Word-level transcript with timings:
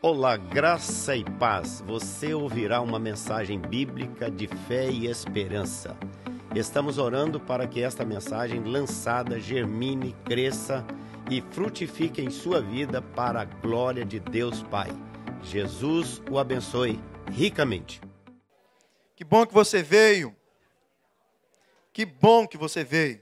Olá, 0.00 0.36
graça 0.36 1.16
e 1.16 1.24
paz. 1.24 1.82
Você 1.84 2.32
ouvirá 2.32 2.80
uma 2.80 3.00
mensagem 3.00 3.58
bíblica 3.58 4.30
de 4.30 4.46
fé 4.46 4.88
e 4.88 5.08
esperança. 5.08 5.96
Estamos 6.54 6.98
orando 6.98 7.40
para 7.40 7.66
que 7.66 7.82
esta 7.82 8.04
mensagem 8.04 8.62
lançada 8.62 9.40
germine, 9.40 10.14
cresça 10.24 10.86
e 11.28 11.40
frutifique 11.50 12.22
em 12.22 12.30
sua 12.30 12.62
vida 12.62 13.02
para 13.02 13.40
a 13.40 13.44
glória 13.44 14.04
de 14.04 14.20
Deus 14.20 14.62
Pai. 14.62 14.88
Jesus 15.42 16.22
o 16.30 16.38
abençoe 16.38 17.02
ricamente. 17.32 18.00
Que 19.16 19.24
bom 19.24 19.44
que 19.44 19.52
você 19.52 19.82
veio. 19.82 20.32
Que 21.92 22.06
bom 22.06 22.46
que 22.46 22.56
você 22.56 22.84
veio. 22.84 23.20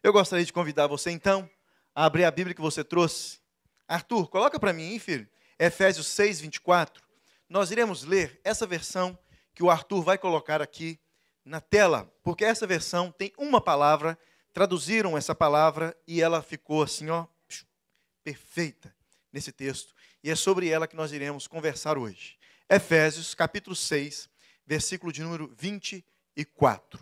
Eu 0.00 0.12
gostaria 0.12 0.44
de 0.44 0.52
convidar 0.52 0.86
você 0.86 1.10
então 1.10 1.50
a 1.92 2.04
abrir 2.04 2.24
a 2.24 2.30
Bíblia 2.30 2.54
que 2.54 2.62
você 2.62 2.84
trouxe. 2.84 3.40
Arthur, 3.88 4.28
coloca 4.28 4.60
para 4.60 4.72
mim, 4.72 4.92
hein, 4.92 5.00
filho? 5.00 5.33
Efésios 5.58 6.06
6, 6.08 6.40
24. 6.40 7.02
Nós 7.48 7.70
iremos 7.70 8.04
ler 8.04 8.40
essa 8.42 8.66
versão 8.66 9.18
que 9.54 9.62
o 9.62 9.70
Arthur 9.70 10.02
vai 10.02 10.18
colocar 10.18 10.60
aqui 10.60 10.98
na 11.44 11.60
tela, 11.60 12.12
porque 12.22 12.44
essa 12.44 12.66
versão 12.66 13.12
tem 13.12 13.32
uma 13.38 13.60
palavra, 13.60 14.18
traduziram 14.52 15.16
essa 15.16 15.34
palavra 15.34 15.96
e 16.06 16.22
ela 16.22 16.42
ficou 16.42 16.82
assim, 16.82 17.10
ó, 17.10 17.26
perfeita 18.24 18.94
nesse 19.32 19.52
texto. 19.52 19.94
E 20.22 20.30
é 20.30 20.34
sobre 20.34 20.68
ela 20.68 20.88
que 20.88 20.96
nós 20.96 21.12
iremos 21.12 21.46
conversar 21.46 21.98
hoje. 21.98 22.38
Efésios, 22.68 23.34
capítulo 23.34 23.76
6, 23.76 24.28
versículo 24.66 25.12
de 25.12 25.22
número 25.22 25.54
24. 25.56 26.98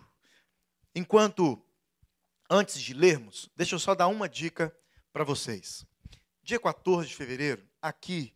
Enquanto, 0.94 1.62
antes 2.50 2.80
de 2.80 2.92
lermos, 2.92 3.48
deixa 3.56 3.76
eu 3.76 3.78
só 3.78 3.94
dar 3.94 4.08
uma 4.08 4.28
dica 4.28 4.76
para 5.12 5.24
vocês. 5.24 5.86
Dia 6.42 6.58
14 6.58 7.08
de 7.08 7.14
fevereiro, 7.14 7.66
aqui 7.80 8.34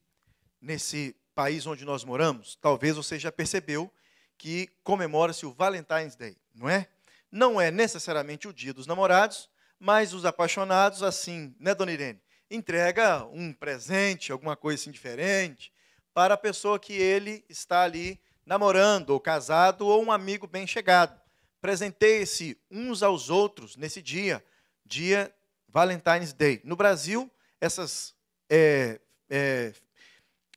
nesse 0.60 1.14
país 1.34 1.66
onde 1.66 1.84
nós 1.84 2.04
moramos, 2.04 2.56
talvez 2.60 2.96
você 2.96 3.18
já 3.18 3.30
percebeu 3.30 3.92
que 4.38 4.68
comemora-se 4.82 5.44
o 5.44 5.52
Valentine's 5.52 6.16
Day, 6.16 6.36
não 6.54 6.68
é? 6.68 6.88
Não 7.30 7.60
é 7.60 7.70
necessariamente 7.70 8.48
o 8.48 8.52
dia 8.52 8.72
dos 8.72 8.86
namorados, 8.86 9.50
mas 9.78 10.14
os 10.14 10.24
apaixonados, 10.24 11.02
assim, 11.02 11.54
né, 11.60 11.74
dona 11.74 11.92
Irene? 11.92 12.20
Entrega 12.50 13.24
um 13.26 13.52
presente, 13.52 14.32
alguma 14.32 14.56
coisa 14.56 14.80
assim 14.80 14.90
diferente, 14.90 15.72
para 16.14 16.34
a 16.34 16.38
pessoa 16.38 16.78
que 16.78 16.94
ele 16.94 17.44
está 17.48 17.82
ali 17.82 18.18
namorando, 18.46 19.10
ou 19.10 19.20
casado, 19.20 19.86
ou 19.86 20.02
um 20.02 20.12
amigo 20.12 20.46
bem 20.46 20.66
chegado. 20.66 21.20
Presenteie-se 21.60 22.58
uns 22.70 23.02
aos 23.02 23.28
outros 23.28 23.76
nesse 23.76 24.00
dia, 24.00 24.42
dia 24.84 25.34
Valentine's 25.68 26.32
Day. 26.32 26.60
No 26.64 26.76
Brasil, 26.76 27.30
essas 27.60 28.14
é, 28.48 29.00
é, 29.28 29.74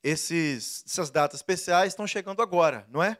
esses, 0.03 0.83
essas 0.85 1.09
datas 1.09 1.39
especiais 1.39 1.93
estão 1.93 2.07
chegando 2.07 2.41
agora, 2.41 2.85
não 2.89 3.03
é? 3.03 3.17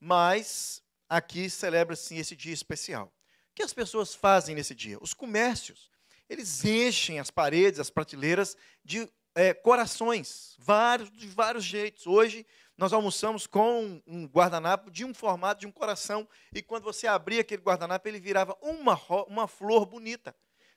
Mas 0.00 0.82
aqui 1.08 1.48
celebra-se 1.48 2.16
esse 2.16 2.36
dia 2.36 2.52
especial. 2.52 3.06
O 3.50 3.54
que 3.54 3.62
as 3.62 3.72
pessoas 3.72 4.14
fazem 4.14 4.54
nesse 4.54 4.74
dia? 4.74 4.98
Os 5.00 5.14
comércios, 5.14 5.90
eles 6.28 6.64
enchem 6.64 7.18
as 7.18 7.30
paredes, 7.30 7.80
as 7.80 7.90
prateleiras 7.90 8.56
de 8.84 9.08
é, 9.34 9.54
corações, 9.54 10.54
vários, 10.58 11.10
de 11.10 11.26
vários 11.28 11.64
jeitos. 11.64 12.06
Hoje 12.06 12.46
nós 12.76 12.92
almoçamos 12.92 13.46
com 13.46 14.00
um 14.06 14.26
guardanapo 14.26 14.90
de 14.90 15.04
um 15.04 15.12
formato 15.12 15.60
de 15.60 15.66
um 15.66 15.72
coração, 15.72 16.28
e 16.52 16.62
quando 16.62 16.84
você 16.84 17.08
abria 17.08 17.40
aquele 17.40 17.62
guardanapo, 17.62 18.06
ele 18.06 18.20
virava 18.20 18.56
uma, 18.62 19.00
uma 19.26 19.48
flor 19.48 19.84
bonita. 19.84 20.34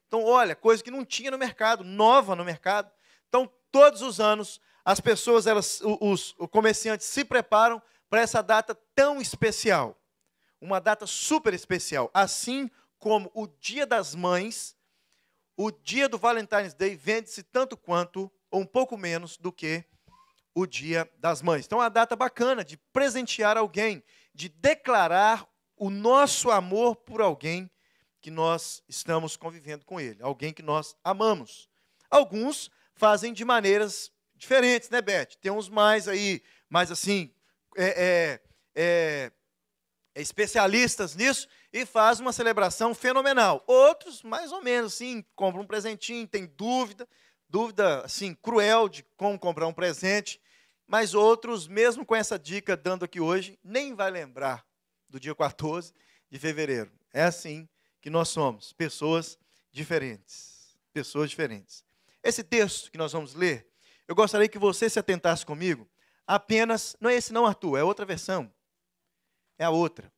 Então, 0.07 0.23
olha, 0.23 0.55
coisa 0.55 0.83
que 0.83 0.91
não 0.91 1.05
tinha 1.05 1.31
no 1.31 1.37
mercado, 1.37 1.83
nova 1.83 2.35
no 2.35 2.43
mercado. 2.43 2.91
Então, 3.29 3.49
todos 3.71 4.01
os 4.01 4.19
anos, 4.19 4.59
as 4.83 4.99
pessoas, 4.99 5.47
elas, 5.47 5.81
os, 5.81 6.35
os 6.37 6.49
comerciantes 6.49 7.07
se 7.07 7.23
preparam 7.23 7.81
para 8.09 8.21
essa 8.21 8.41
data 8.41 8.75
tão 8.95 9.21
especial. 9.21 9.97
Uma 10.59 10.79
data 10.79 11.07
super 11.07 11.53
especial. 11.53 12.09
Assim 12.13 12.69
como 12.99 13.31
o 13.33 13.47
Dia 13.47 13.85
das 13.85 14.13
Mães, 14.13 14.75
o 15.57 15.71
dia 15.71 16.07
do 16.07 16.17
Valentine's 16.17 16.73
Day 16.73 16.95
vende-se 16.95 17.43
tanto 17.43 17.75
quanto, 17.77 18.31
ou 18.49 18.61
um 18.61 18.65
pouco 18.65 18.97
menos, 18.97 19.37
do 19.37 19.51
que 19.51 19.83
o 20.53 20.65
Dia 20.65 21.09
das 21.17 21.41
Mães. 21.41 21.65
Então, 21.65 21.79
é 21.79 21.83
uma 21.83 21.89
data 21.89 22.15
bacana 22.15 22.63
de 22.63 22.77
presentear 22.77 23.57
alguém, 23.57 24.03
de 24.33 24.49
declarar 24.49 25.47
o 25.75 25.89
nosso 25.89 26.51
amor 26.51 26.95
por 26.95 27.21
alguém 27.21 27.69
que 28.21 28.29
nós 28.29 28.83
estamos 28.87 29.35
convivendo 29.35 29.83
com 29.83 29.99
ele, 29.99 30.21
alguém 30.21 30.53
que 30.53 30.61
nós 30.61 30.95
amamos. 31.03 31.69
Alguns 32.09 32.69
fazem 32.93 33.33
de 33.33 33.43
maneiras 33.43 34.11
diferentes, 34.41 34.89
né, 34.89 35.01
Beth? 35.01 35.37
Tem 35.39 35.51
uns 35.51 35.69
mais 35.69 36.07
aí, 36.07 36.41
mais 36.67 36.91
assim, 36.91 37.31
é, 37.77 37.85
é, 37.85 38.41
é, 38.75 39.31
é, 40.15 40.21
especialistas 40.21 41.15
nisso 41.15 41.47
e 41.71 41.85
faz 41.85 42.19
uma 42.19 42.33
celebração 42.33 42.93
fenomenal. 42.95 43.63
Outros, 43.67 44.23
mais 44.23 44.51
ou 44.51 44.61
menos, 44.61 44.93
assim, 44.93 45.23
compram 45.35 45.61
um 45.61 45.67
presentinho, 45.67 46.27
tem 46.27 46.47
dúvida, 46.57 47.07
dúvida, 47.47 48.01
assim, 48.01 48.33
cruel 48.33 48.89
de 48.89 49.03
como 49.15 49.37
comprar 49.37 49.67
um 49.67 49.73
presente. 49.73 50.41
Mas 50.87 51.13
outros, 51.13 51.67
mesmo 51.67 52.03
com 52.03 52.15
essa 52.15 52.37
dica 52.37 52.75
dando 52.75 53.05
aqui 53.05 53.21
hoje, 53.21 53.59
nem 53.63 53.93
vai 53.93 54.09
lembrar 54.09 54.65
do 55.07 55.19
dia 55.19 55.35
14 55.35 55.93
de 56.29 56.39
fevereiro. 56.39 56.91
É 57.13 57.23
assim 57.23 57.69
que 58.01 58.09
nós 58.09 58.29
somos, 58.29 58.73
pessoas 58.73 59.37
diferentes. 59.71 60.75
Pessoas 60.91 61.29
diferentes. 61.29 61.85
Esse 62.23 62.43
texto 62.43 62.91
que 62.91 62.97
nós 62.97 63.13
vamos 63.13 63.35
ler 63.35 63.70
eu 64.11 64.15
gostaria 64.15 64.49
que 64.49 64.59
você 64.59 64.89
se 64.89 64.99
atentasse 64.99 65.45
comigo 65.45 65.89
apenas. 66.27 66.97
Não 66.99 67.09
é 67.09 67.15
esse, 67.15 67.31
não, 67.31 67.45
Arthur, 67.45 67.77
é 67.77 67.83
outra 67.83 68.05
versão. 68.05 68.53
É 69.57 69.63
a 69.63 69.69
outra. 69.69 70.11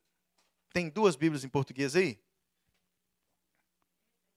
Tem 0.73 0.89
duas 0.89 1.15
Bíblias 1.15 1.43
em 1.43 1.47
português 1.47 1.95
aí? 1.95 2.19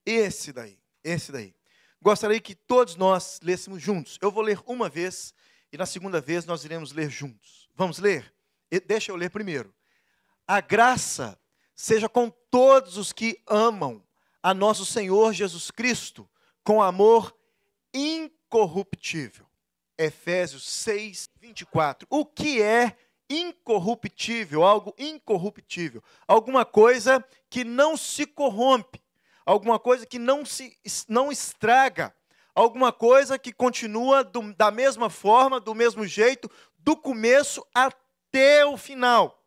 Esse 0.05 0.53
daí, 0.53 0.79
esse 1.03 1.31
daí. 1.31 1.55
Gostaria 1.99 2.39
que 2.39 2.53
todos 2.53 2.95
nós 2.95 3.39
lêssemos 3.41 3.81
juntos. 3.81 4.19
Eu 4.21 4.29
vou 4.29 4.43
ler 4.43 4.61
uma 4.63 4.87
vez 4.87 5.33
e 5.71 5.77
na 5.77 5.87
segunda 5.87 6.21
vez 6.21 6.45
nós 6.45 6.63
iremos 6.63 6.91
ler 6.91 7.09
juntos. 7.09 7.67
Vamos 7.73 7.97
ler? 7.97 8.31
Deixa 8.85 9.11
eu 9.11 9.15
ler 9.15 9.31
primeiro. 9.31 9.73
A 10.47 10.61
graça 10.61 11.35
seja 11.75 12.07
com 12.07 12.29
todos 12.29 12.95
os 12.95 13.11
que 13.11 13.41
amam 13.47 14.05
a 14.43 14.53
nosso 14.53 14.85
Senhor 14.85 15.33
Jesus 15.33 15.71
Cristo, 15.71 16.29
com 16.63 16.79
amor 16.79 17.35
incorruptível. 17.91 19.46
Efésios 19.97 20.63
6, 20.69 21.29
24. 21.39 22.07
O 22.09 22.25
que 22.25 22.61
é 22.61 22.95
incorruptível? 23.29 24.63
Algo 24.63 24.93
incorruptível. 24.97 26.03
Alguma 26.27 26.65
coisa 26.65 27.23
que 27.49 27.63
não 27.63 27.97
se 27.97 28.25
corrompe. 28.25 29.01
Alguma 29.45 29.79
coisa 29.79 30.05
que 30.05 30.19
não 30.19 30.45
se 30.45 30.77
não 31.07 31.31
estraga. 31.31 32.13
Alguma 32.53 32.91
coisa 32.91 33.37
que 33.37 33.53
continua 33.53 34.23
do, 34.23 34.53
da 34.53 34.71
mesma 34.71 35.09
forma, 35.09 35.59
do 35.59 35.75
mesmo 35.75 36.05
jeito, 36.07 36.49
do 36.79 36.97
começo 36.97 37.65
até 37.73 38.65
o 38.65 38.77
final. 38.77 39.43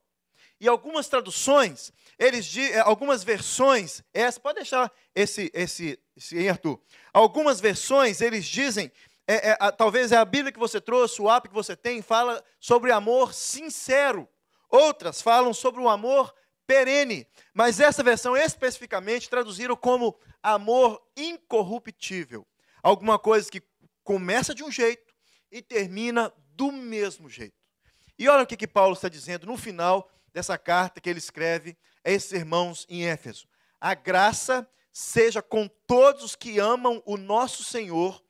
E 0.60 0.68
algumas 0.68 1.08
traduções, 1.08 1.90
eles 2.18 2.54
eh, 2.56 2.78
algumas 2.80 3.24
versões, 3.24 4.02
essa 4.12 4.38
pode 4.38 4.56
deixar 4.56 4.92
esse 5.14 5.50
esse, 5.54 5.98
esse 6.14 6.48
Arthur. 6.48 6.78
Algumas 7.14 7.60
versões 7.60 8.20
eles 8.20 8.44
dizem 8.44 8.92
é, 9.30 9.50
é, 9.50 9.56
a, 9.60 9.70
talvez 9.70 10.10
é 10.10 10.16
a 10.16 10.24
Bíblia 10.24 10.50
que 10.50 10.58
você 10.58 10.80
trouxe, 10.80 11.22
o 11.22 11.30
app 11.30 11.48
que 11.48 11.54
você 11.54 11.76
tem, 11.76 12.02
fala 12.02 12.44
sobre 12.58 12.90
amor 12.90 13.32
sincero. 13.32 14.28
Outras 14.68 15.22
falam 15.22 15.54
sobre 15.54 15.80
o 15.80 15.88
amor 15.88 16.34
perene. 16.66 17.24
Mas 17.54 17.78
essa 17.78 18.02
versão 18.02 18.36
especificamente 18.36 19.30
traduziram 19.30 19.76
como 19.76 20.18
amor 20.42 21.00
incorruptível. 21.16 22.44
Alguma 22.82 23.20
coisa 23.20 23.48
que 23.48 23.62
começa 24.02 24.52
de 24.52 24.64
um 24.64 24.70
jeito 24.70 25.14
e 25.52 25.62
termina 25.62 26.32
do 26.56 26.72
mesmo 26.72 27.30
jeito. 27.30 27.54
E 28.18 28.28
olha 28.28 28.42
o 28.42 28.46
que, 28.46 28.56
que 28.56 28.66
Paulo 28.66 28.94
está 28.94 29.08
dizendo 29.08 29.46
no 29.46 29.56
final 29.56 30.10
dessa 30.32 30.58
carta 30.58 31.00
que 31.00 31.08
ele 31.08 31.20
escreve 31.20 31.78
a 32.04 32.10
esses 32.10 32.32
irmãos 32.32 32.84
em 32.88 33.06
Éfeso. 33.06 33.46
A 33.80 33.94
graça 33.94 34.68
seja 34.92 35.40
com 35.40 35.68
todos 35.86 36.24
os 36.24 36.34
que 36.34 36.58
amam 36.58 37.00
o 37.06 37.16
nosso 37.16 37.62
Senhor 37.62 38.20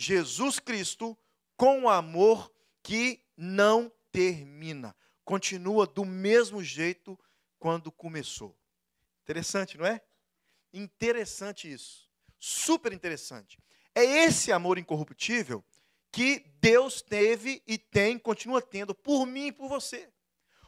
Jesus 0.00 0.58
Cristo 0.58 1.16
com 1.58 1.86
amor 1.86 2.50
que 2.82 3.22
não 3.36 3.92
termina. 4.10 4.96
Continua 5.26 5.86
do 5.86 6.06
mesmo 6.06 6.64
jeito 6.64 7.18
quando 7.58 7.92
começou. 7.92 8.56
Interessante, 9.22 9.76
não 9.76 9.84
é? 9.84 10.00
Interessante 10.72 11.70
isso. 11.70 12.08
Super 12.38 12.94
interessante. 12.94 13.58
É 13.94 14.02
esse 14.02 14.50
amor 14.50 14.78
incorruptível 14.78 15.62
que 16.10 16.46
Deus 16.62 17.02
teve 17.02 17.62
e 17.66 17.76
tem, 17.76 18.18
continua 18.18 18.62
tendo 18.62 18.94
por 18.94 19.26
mim 19.26 19.48
e 19.48 19.52
por 19.52 19.68
você. 19.68 20.10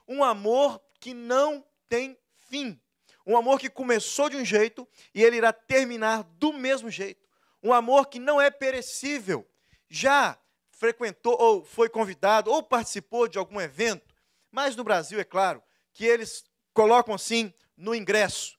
Um 0.06 0.22
amor 0.22 0.78
que 1.00 1.14
não 1.14 1.66
tem 1.88 2.18
fim. 2.50 2.78
Um 3.26 3.34
amor 3.34 3.58
que 3.58 3.70
começou 3.70 4.28
de 4.28 4.36
um 4.36 4.44
jeito 4.44 4.86
e 5.14 5.22
ele 5.22 5.38
irá 5.38 5.54
terminar 5.54 6.22
do 6.22 6.52
mesmo 6.52 6.90
jeito 6.90 7.31
um 7.62 7.72
amor 7.72 8.06
que 8.06 8.18
não 8.18 8.40
é 8.40 8.50
perecível. 8.50 9.48
Já 9.88 10.38
frequentou 10.70 11.36
ou 11.40 11.64
foi 11.64 11.88
convidado 11.88 12.50
ou 12.50 12.62
participou 12.62 13.28
de 13.28 13.38
algum 13.38 13.60
evento, 13.60 14.14
mas 14.50 14.74
no 14.74 14.82
Brasil, 14.82 15.20
é 15.20 15.24
claro, 15.24 15.62
que 15.92 16.04
eles 16.04 16.44
colocam 16.74 17.14
assim 17.14 17.52
no 17.76 17.94
ingresso: 17.94 18.58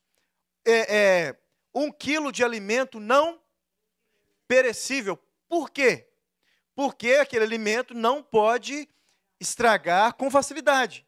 é, 0.64 0.96
é, 0.96 1.38
um 1.74 1.90
quilo 1.90 2.32
de 2.32 2.42
alimento 2.42 2.98
não 2.98 3.40
perecível. 4.48 5.18
Por 5.48 5.70
quê? 5.70 6.08
Porque 6.74 7.14
aquele 7.14 7.44
alimento 7.44 7.94
não 7.94 8.22
pode 8.22 8.88
estragar 9.38 10.14
com 10.14 10.30
facilidade. 10.30 11.06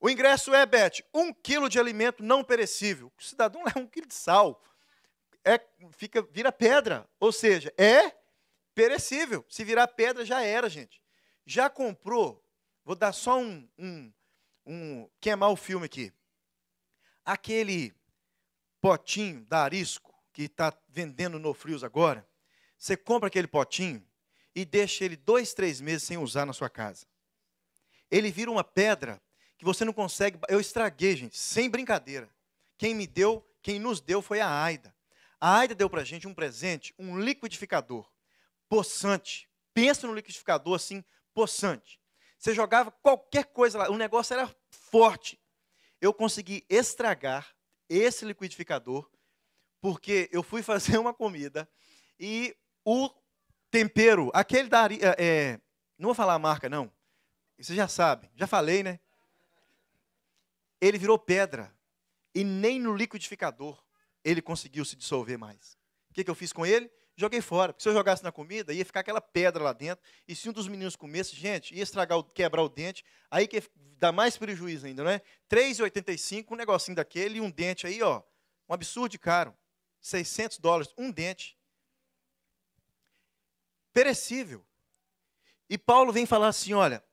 O 0.00 0.10
ingresso 0.10 0.52
é, 0.52 0.66
Beth, 0.66 1.04
um 1.14 1.32
quilo 1.32 1.68
de 1.68 1.78
alimento 1.78 2.22
não 2.22 2.42
perecível. 2.42 3.12
O 3.16 3.22
cidadão 3.22 3.62
leva 3.64 3.78
um 3.78 3.86
quilo 3.86 4.06
de 4.06 4.14
sal. 4.14 4.60
É, 5.44 5.60
fica, 5.92 6.22
vira 6.22 6.52
pedra. 6.52 7.08
Ou 7.18 7.32
seja, 7.32 7.72
é 7.76 8.14
perecível. 8.74 9.44
Se 9.48 9.64
virar 9.64 9.88
pedra, 9.88 10.24
já 10.24 10.42
era, 10.42 10.68
gente. 10.68 11.02
Já 11.44 11.68
comprou? 11.68 12.44
Vou 12.84 12.94
dar 12.94 13.12
só 13.12 13.38
um, 13.38 13.68
um, 13.78 14.12
um 14.66 15.10
queimar 15.20 15.50
o 15.50 15.56
filme 15.56 15.86
aqui. 15.86 16.12
Aquele 17.24 17.94
potinho 18.80 19.44
da 19.44 19.62
Arisco, 19.62 20.12
que 20.32 20.42
está 20.44 20.76
vendendo 20.88 21.38
no 21.38 21.54
Frios 21.54 21.84
agora, 21.84 22.26
você 22.76 22.96
compra 22.96 23.28
aquele 23.28 23.46
potinho 23.46 24.04
e 24.54 24.64
deixa 24.64 25.04
ele 25.04 25.16
dois, 25.16 25.54
três 25.54 25.80
meses 25.80 26.02
sem 26.02 26.18
usar 26.18 26.44
na 26.44 26.52
sua 26.52 26.68
casa. 26.68 27.06
Ele 28.10 28.30
vira 28.30 28.50
uma 28.50 28.64
pedra 28.64 29.22
que 29.56 29.64
você 29.64 29.84
não 29.84 29.92
consegue. 29.92 30.38
Eu 30.48 30.60
estraguei, 30.60 31.16
gente, 31.16 31.38
sem 31.38 31.70
brincadeira. 31.70 32.28
Quem 32.76 32.94
me 32.94 33.06
deu, 33.06 33.46
quem 33.62 33.78
nos 33.78 34.00
deu 34.00 34.20
foi 34.20 34.40
a 34.40 34.62
Aida. 34.62 34.91
A 35.44 35.58
Aida 35.58 35.74
deu 35.74 35.90
para 35.90 36.04
gente 36.04 36.28
um 36.28 36.32
presente, 36.32 36.94
um 36.96 37.18
liquidificador 37.18 38.08
poçante. 38.68 39.50
Pensa 39.74 40.06
no 40.06 40.14
liquidificador 40.14 40.76
assim, 40.76 41.04
poçante. 41.34 42.00
Você 42.38 42.54
jogava 42.54 42.92
qualquer 42.92 43.46
coisa 43.46 43.76
lá, 43.78 43.90
o 43.90 43.96
negócio 43.96 44.34
era 44.34 44.48
forte. 44.70 45.42
Eu 46.00 46.14
consegui 46.14 46.64
estragar 46.68 47.56
esse 47.88 48.24
liquidificador 48.24 49.10
porque 49.80 50.28
eu 50.30 50.44
fui 50.44 50.62
fazer 50.62 50.96
uma 50.98 51.12
comida 51.12 51.68
e 52.20 52.56
o 52.84 53.10
tempero, 53.68 54.30
aquele 54.32 54.68
da 54.68 54.86
é, 54.86 55.16
é, 55.18 55.60
não 55.98 56.06
vou 56.06 56.14
falar 56.14 56.34
a 56.34 56.38
marca 56.38 56.68
não, 56.68 56.88
você 57.58 57.74
já 57.74 57.88
sabe, 57.88 58.30
já 58.36 58.46
falei, 58.46 58.84
né? 58.84 59.00
Ele 60.80 60.98
virou 60.98 61.18
pedra 61.18 61.74
e 62.32 62.44
nem 62.44 62.78
no 62.78 62.94
liquidificador 62.94 63.82
ele 64.24 64.42
conseguiu 64.42 64.84
se 64.84 64.96
dissolver 64.96 65.38
mais. 65.38 65.76
O 66.10 66.14
que, 66.14 66.24
que 66.24 66.30
eu 66.30 66.34
fiz 66.34 66.52
com 66.52 66.64
ele? 66.66 66.90
Joguei 67.16 67.40
fora, 67.40 67.72
porque 67.72 67.82
se 67.82 67.88
eu 67.88 67.92
jogasse 67.92 68.24
na 68.24 68.32
comida, 68.32 68.72
ia 68.72 68.84
ficar 68.84 69.00
aquela 69.00 69.20
pedra 69.20 69.62
lá 69.62 69.72
dentro, 69.72 70.02
e 70.26 70.34
se 70.34 70.48
um 70.48 70.52
dos 70.52 70.66
meninos 70.66 70.96
comesse, 70.96 71.36
gente, 71.36 71.74
ia 71.74 71.82
estragar, 71.82 72.18
o, 72.18 72.24
quebrar 72.24 72.62
o 72.62 72.68
dente, 72.68 73.04
aí 73.30 73.46
que 73.46 73.62
dá 73.98 74.10
mais 74.10 74.36
prejuízo 74.36 74.86
ainda, 74.86 75.04
não 75.04 75.10
é? 75.10 75.20
3,85, 75.50 76.50
um 76.50 76.56
negocinho 76.56 76.96
daquele, 76.96 77.36
e 77.36 77.40
um 77.40 77.50
dente 77.50 77.86
aí, 77.86 78.02
ó, 78.02 78.22
um 78.68 78.72
absurdo 78.72 79.10
de 79.10 79.18
caro, 79.18 79.54
600 80.00 80.58
dólares, 80.58 80.92
um 80.96 81.10
dente. 81.10 81.58
Perecível. 83.92 84.66
E 85.68 85.76
Paulo 85.76 86.12
vem 86.12 86.24
falar 86.24 86.48
assim, 86.48 86.72
olha, 86.72 87.04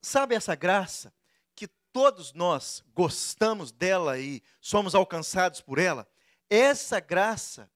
sabe 0.00 0.34
essa 0.34 0.54
graça, 0.54 1.14
que 1.54 1.68
todos 1.92 2.32
nós 2.32 2.82
gostamos 2.94 3.70
dela 3.70 4.18
e 4.18 4.42
somos 4.60 4.94
alcançados 4.94 5.60
por 5.60 5.78
ela? 5.78 6.08
Essa 6.56 7.00
graça, 7.00 7.68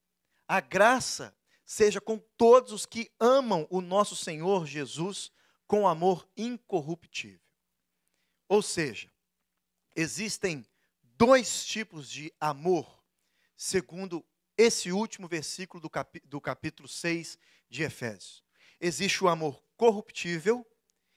a 0.46 0.60
graça 0.60 1.36
seja 1.66 2.00
com 2.00 2.16
todos 2.16 2.70
os 2.70 2.86
que 2.86 3.10
amam 3.18 3.66
o 3.70 3.80
nosso 3.80 4.14
Senhor 4.14 4.68
Jesus 4.68 5.32
com 5.66 5.88
amor 5.88 6.28
incorruptível. 6.36 7.40
Ou 8.48 8.62
seja, 8.62 9.12
existem 9.96 10.64
dois 11.02 11.66
tipos 11.66 12.08
de 12.08 12.32
amor, 12.40 13.02
segundo 13.56 14.24
esse 14.56 14.92
último 14.92 15.26
versículo 15.26 15.80
do, 15.80 15.90
capi 15.90 16.20
do 16.20 16.40
capítulo 16.40 16.88
6 16.88 17.36
de 17.68 17.82
Efésios. 17.82 18.44
Existe 18.80 19.24
o 19.24 19.28
amor 19.28 19.60
corruptível 19.76 20.64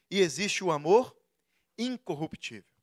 e 0.10 0.20
existe 0.20 0.64
o 0.64 0.72
amor 0.72 1.16
incorruptível. 1.78 2.74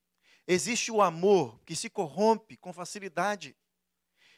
Existe 0.47 0.93
o 0.93 1.03
amor 1.03 1.61
que 1.65 1.75
se 1.75 1.91
corrompe 1.91 2.57
com 2.57 2.73
facilidade. 2.73 3.57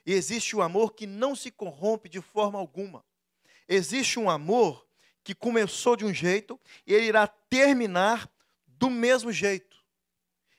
E 0.04 0.12
existe 0.12 0.56
o 0.56 0.62
amor 0.62 0.94
que 0.94 1.06
não 1.06 1.34
se 1.34 1.50
corrompe 1.50 2.08
de 2.08 2.20
forma 2.20 2.58
alguma. 2.58 3.04
Existe 3.68 4.18
um 4.18 4.28
amor 4.28 4.86
que 5.22 5.34
começou 5.34 5.96
de 5.96 6.04
um 6.04 6.12
jeito 6.12 6.58
e 6.86 6.94
ele 6.94 7.06
irá 7.06 7.26
terminar 7.26 8.30
do 8.66 8.90
mesmo 8.90 9.30
jeito. 9.30 9.76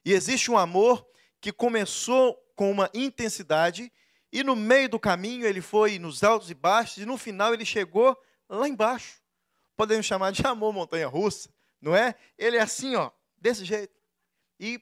E 0.06 0.14
existe 0.14 0.52
um 0.52 0.58
amor 0.58 1.06
que 1.40 1.52
começou 1.52 2.36
com 2.56 2.72
uma 2.72 2.90
intensidade 2.94 3.92
e 4.32 4.44
no 4.44 4.56
meio 4.56 4.88
do 4.88 5.00
caminho 5.00 5.46
ele 5.46 5.62
foi 5.62 6.00
nos 6.00 6.24
altos 6.24 6.50
e 6.50 6.54
baixos 6.54 6.98
e 6.98 7.06
no 7.06 7.18
final 7.18 7.54
ele 7.54 7.66
chegou 7.66 8.16
lá 8.48 8.68
embaixo. 8.68 9.22
Podemos 9.76 10.06
chamar 10.06 10.32
de 10.32 10.46
amor 10.46 10.72
montanha 10.72 11.08
russa, 11.08 11.50
não 11.82 11.96
é? 11.96 12.16
Ele 12.38 12.58
é 12.58 12.62
assim, 12.62 12.96
ó, 12.96 13.12
desse 13.38 13.66
jeito. 13.66 14.00
E 14.60 14.80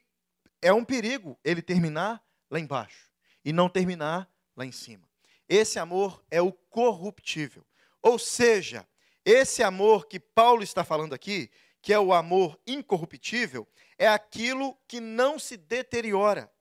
é 0.62 0.74
um 0.74 0.84
perigo 0.84 1.40
ele 1.44 1.62
terminar 1.62 2.22
lá 2.50 2.60
embaixo 2.60 3.10
e 3.44 3.54
não 3.54 3.70
terminar 3.70 4.30
lá 4.60 4.66
em 4.66 4.72
cima. 4.72 5.10
Esse 5.48 5.80
amor 5.80 6.24
é 6.30 6.42
o 6.42 6.52
corruptível. 6.52 7.66
Ou 8.02 8.20
seja, 8.20 8.88
esse 9.26 9.64
amor 9.64 10.08
que 10.08 10.20
Paulo 10.20 10.62
está 10.62 10.84
falando 10.84 11.14
aqui, 11.14 11.50
que 11.82 11.94
é 11.94 12.00
o 12.00 12.14
amor 12.14 12.60
incorruptível, 12.68 13.68
é 13.98 14.08
aquilo 14.08 14.78
que 14.88 15.00
não 15.00 15.40
se 15.40 15.58
deteriora, 15.58 16.52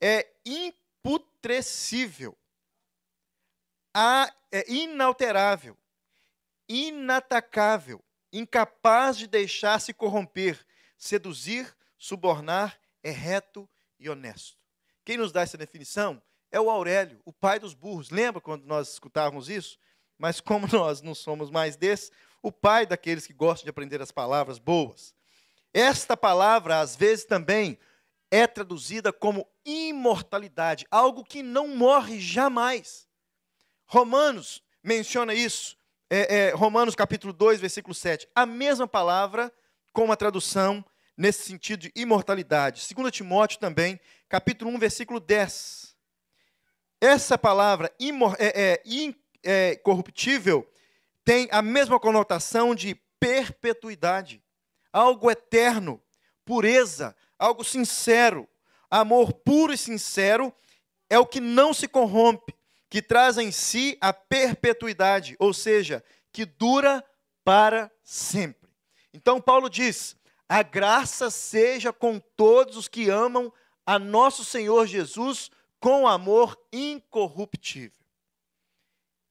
é 0.00 0.30
imputrescível, 0.44 2.36
é 4.52 4.70
inalterável, 4.70 5.76
inatacável, 6.68 8.04
incapaz 8.32 9.16
de 9.16 9.26
deixar 9.26 9.80
se 9.80 9.92
corromper, 9.92 10.64
seduzir, 10.96 11.74
subornar, 11.98 12.78
é 13.02 13.10
reto 13.10 13.68
e 13.98 14.08
honesto. 14.08 14.58
Quem 15.04 15.16
nos 15.16 15.32
dá 15.32 15.40
essa 15.40 15.58
definição 15.58 16.22
é 16.50 16.60
o 16.60 16.70
Aurélio, 16.70 17.20
o 17.24 17.32
pai 17.32 17.58
dos 17.58 17.74
burros. 17.74 18.10
Lembra 18.10 18.40
quando 18.40 18.64
nós 18.64 18.92
escutávamos 18.92 19.48
isso? 19.48 19.78
mas 20.20 20.38
como 20.38 20.68
nós 20.70 21.00
não 21.00 21.14
somos 21.14 21.50
mais 21.50 21.74
desses, 21.74 22.12
o 22.42 22.52
pai 22.52 22.86
daqueles 22.86 23.26
que 23.26 23.32
gostam 23.32 23.64
de 23.64 23.70
aprender 23.70 24.00
as 24.00 24.12
palavras 24.12 24.58
boas. 24.58 25.14
Esta 25.72 26.16
palavra, 26.16 26.80
às 26.80 26.94
vezes, 26.94 27.24
também 27.24 27.78
é 28.30 28.46
traduzida 28.46 29.12
como 29.12 29.48
imortalidade, 29.64 30.86
algo 30.90 31.24
que 31.24 31.42
não 31.42 31.68
morre 31.68 32.20
jamais. 32.20 33.08
Romanos 33.86 34.62
menciona 34.82 35.34
isso, 35.34 35.76
é, 36.08 36.36
é, 36.36 36.50
Romanos 36.50 36.94
capítulo 36.94 37.32
2, 37.32 37.60
versículo 37.60 37.94
7. 37.94 38.28
A 38.34 38.46
mesma 38.46 38.86
palavra 38.86 39.52
com 39.92 40.04
uma 40.04 40.16
tradução 40.16 40.84
nesse 41.16 41.44
sentido 41.44 41.80
de 41.80 41.92
imortalidade. 41.94 42.82
2 42.94 43.12
Timóteo 43.12 43.58
também, 43.58 44.00
capítulo 44.28 44.70
1, 44.70 44.78
versículo 44.78 45.20
10. 45.20 45.79
Essa 47.00 47.38
palavra 47.38 47.90
é, 48.38 48.72
é, 48.74 48.82
é, 49.42 49.82
tem 51.24 51.48
a 51.50 51.62
mesma 51.62 51.98
conotação 51.98 52.74
de 52.74 52.94
perpetuidade, 53.18 54.42
algo 54.92 55.30
eterno, 55.30 56.02
pureza, 56.44 57.16
algo 57.38 57.64
sincero. 57.64 58.46
Amor 58.90 59.32
puro 59.32 59.72
e 59.72 59.78
sincero 59.78 60.52
é 61.08 61.18
o 61.18 61.24
que 61.24 61.40
não 61.40 61.72
se 61.72 61.88
corrompe, 61.88 62.54
que 62.90 63.00
traz 63.00 63.38
em 63.38 63.50
si 63.50 63.96
a 64.00 64.12
perpetuidade, 64.12 65.36
ou 65.38 65.54
seja, 65.54 66.04
que 66.32 66.44
dura 66.44 67.04
para 67.44 67.90
sempre. 68.02 68.68
Então, 69.14 69.40
Paulo 69.40 69.70
diz: 69.70 70.16
a 70.48 70.62
graça 70.62 71.30
seja 71.30 71.92
com 71.92 72.18
todos 72.18 72.76
os 72.76 72.88
que 72.88 73.08
amam 73.08 73.52
a 73.86 73.98
nosso 73.98 74.44
Senhor 74.44 74.86
Jesus 74.86 75.50
com 75.80 76.06
amor 76.06 76.56
incorruptível. 76.72 77.98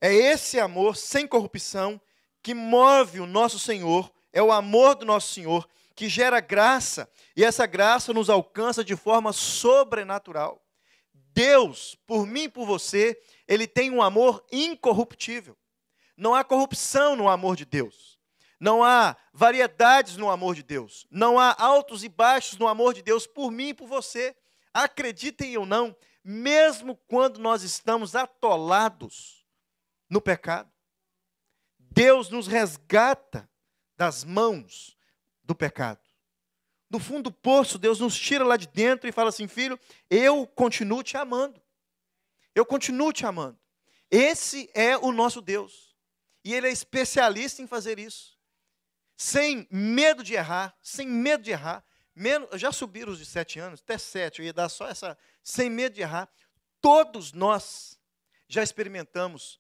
É 0.01 0.13
esse 0.13 0.59
amor 0.59 0.97
sem 0.97 1.27
corrupção 1.27 2.01
que 2.41 2.53
move 2.53 3.19
o 3.19 3.25
nosso 3.25 3.59
Senhor, 3.59 4.11
é 4.33 4.41
o 4.41 4.51
amor 4.51 4.95
do 4.95 5.05
nosso 5.05 5.33
Senhor 5.33 5.69
que 5.95 6.07
gera 6.07 6.39
graça, 6.39 7.11
e 7.35 7.43
essa 7.43 7.65
graça 7.65 8.13
nos 8.13 8.29
alcança 8.29 8.85
de 8.85 8.95
forma 8.95 9.33
sobrenatural. 9.33 10.65
Deus, 11.13 11.95
por 12.07 12.25
mim 12.25 12.43
e 12.43 12.49
por 12.49 12.65
você, 12.65 13.21
ele 13.45 13.67
tem 13.67 13.91
um 13.91 14.01
amor 14.01 14.41
incorruptível. 14.49 15.57
Não 16.15 16.33
há 16.33 16.43
corrupção 16.43 17.17
no 17.17 17.27
amor 17.27 17.57
de 17.57 17.65
Deus. 17.65 18.17
Não 18.59 18.81
há 18.81 19.15
variedades 19.33 20.15
no 20.15 20.29
amor 20.29 20.55
de 20.55 20.63
Deus. 20.63 21.05
Não 21.11 21.37
há 21.37 21.53
altos 21.57 22.03
e 22.03 22.09
baixos 22.09 22.57
no 22.57 22.67
amor 22.67 22.93
de 22.93 23.01
Deus 23.01 23.27
por 23.27 23.51
mim 23.51 23.69
e 23.69 23.73
por 23.73 23.87
você. 23.87 24.33
Acreditem 24.73 25.57
ou 25.57 25.65
não, 25.65 25.95
mesmo 26.23 26.95
quando 27.07 27.39
nós 27.39 27.63
estamos 27.63 28.15
atolados 28.15 29.45
no 30.09 30.21
pecado. 30.21 30.71
Deus 31.77 32.29
nos 32.29 32.47
resgata 32.47 33.49
das 33.97 34.23
mãos 34.23 34.97
do 35.43 35.55
pecado. 35.55 35.99
Do 36.89 36.99
fundo 36.99 37.23
do 37.23 37.31
poço, 37.31 37.77
Deus 37.77 37.99
nos 37.99 38.17
tira 38.17 38.43
lá 38.43 38.57
de 38.57 38.67
dentro 38.67 39.07
e 39.07 39.11
fala 39.11 39.29
assim: 39.29 39.47
filho, 39.47 39.79
eu 40.09 40.47
continuo 40.47 41.03
te 41.03 41.17
amando. 41.17 41.61
Eu 42.55 42.65
continuo 42.65 43.13
te 43.13 43.25
amando. 43.25 43.59
Esse 44.09 44.69
é 44.73 44.97
o 44.97 45.11
nosso 45.11 45.41
Deus. 45.41 45.95
E 46.43 46.53
Ele 46.53 46.67
é 46.67 46.71
especialista 46.71 47.61
em 47.61 47.67
fazer 47.67 47.99
isso. 47.99 48.39
Sem 49.15 49.67
medo 49.69 50.23
de 50.23 50.33
errar, 50.33 50.75
sem 50.81 51.07
medo 51.07 51.43
de 51.43 51.51
errar. 51.51 51.83
Menos, 52.15 52.59
já 52.59 52.71
subiram 52.71 53.11
os 53.11 53.19
de 53.19 53.25
sete 53.25 53.59
anos, 53.59 53.81
até 53.81 53.97
sete, 53.97 54.39
eu 54.39 54.45
ia 54.45 54.51
dar 54.51 54.67
só 54.67 54.89
essa, 54.89 55.17
sem 55.49 55.69
medo 55.69 55.95
de 55.95 56.01
errar. 56.01 56.29
Todos 56.79 57.33
nós 57.33 57.99
já 58.47 58.61
experimentamos 58.61 59.59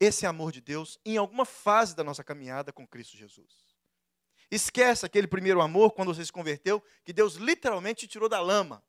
esse 0.00 0.26
amor 0.26 0.50
de 0.50 0.60
Deus 0.60 0.98
em 1.04 1.16
alguma 1.16 1.44
fase 1.44 1.94
da 1.94 2.02
nossa 2.02 2.24
caminhada 2.24 2.72
com 2.72 2.86
Cristo 2.86 3.16
Jesus. 3.16 3.66
Esquece 4.50 5.04
aquele 5.04 5.26
primeiro 5.26 5.60
amor 5.60 5.92
quando 5.92 6.14
você 6.14 6.24
se 6.24 6.32
converteu, 6.32 6.82
que 7.04 7.12
Deus 7.12 7.34
literalmente 7.34 8.06
te 8.06 8.12
tirou 8.12 8.28
da 8.28 8.40
lama, 8.40 8.82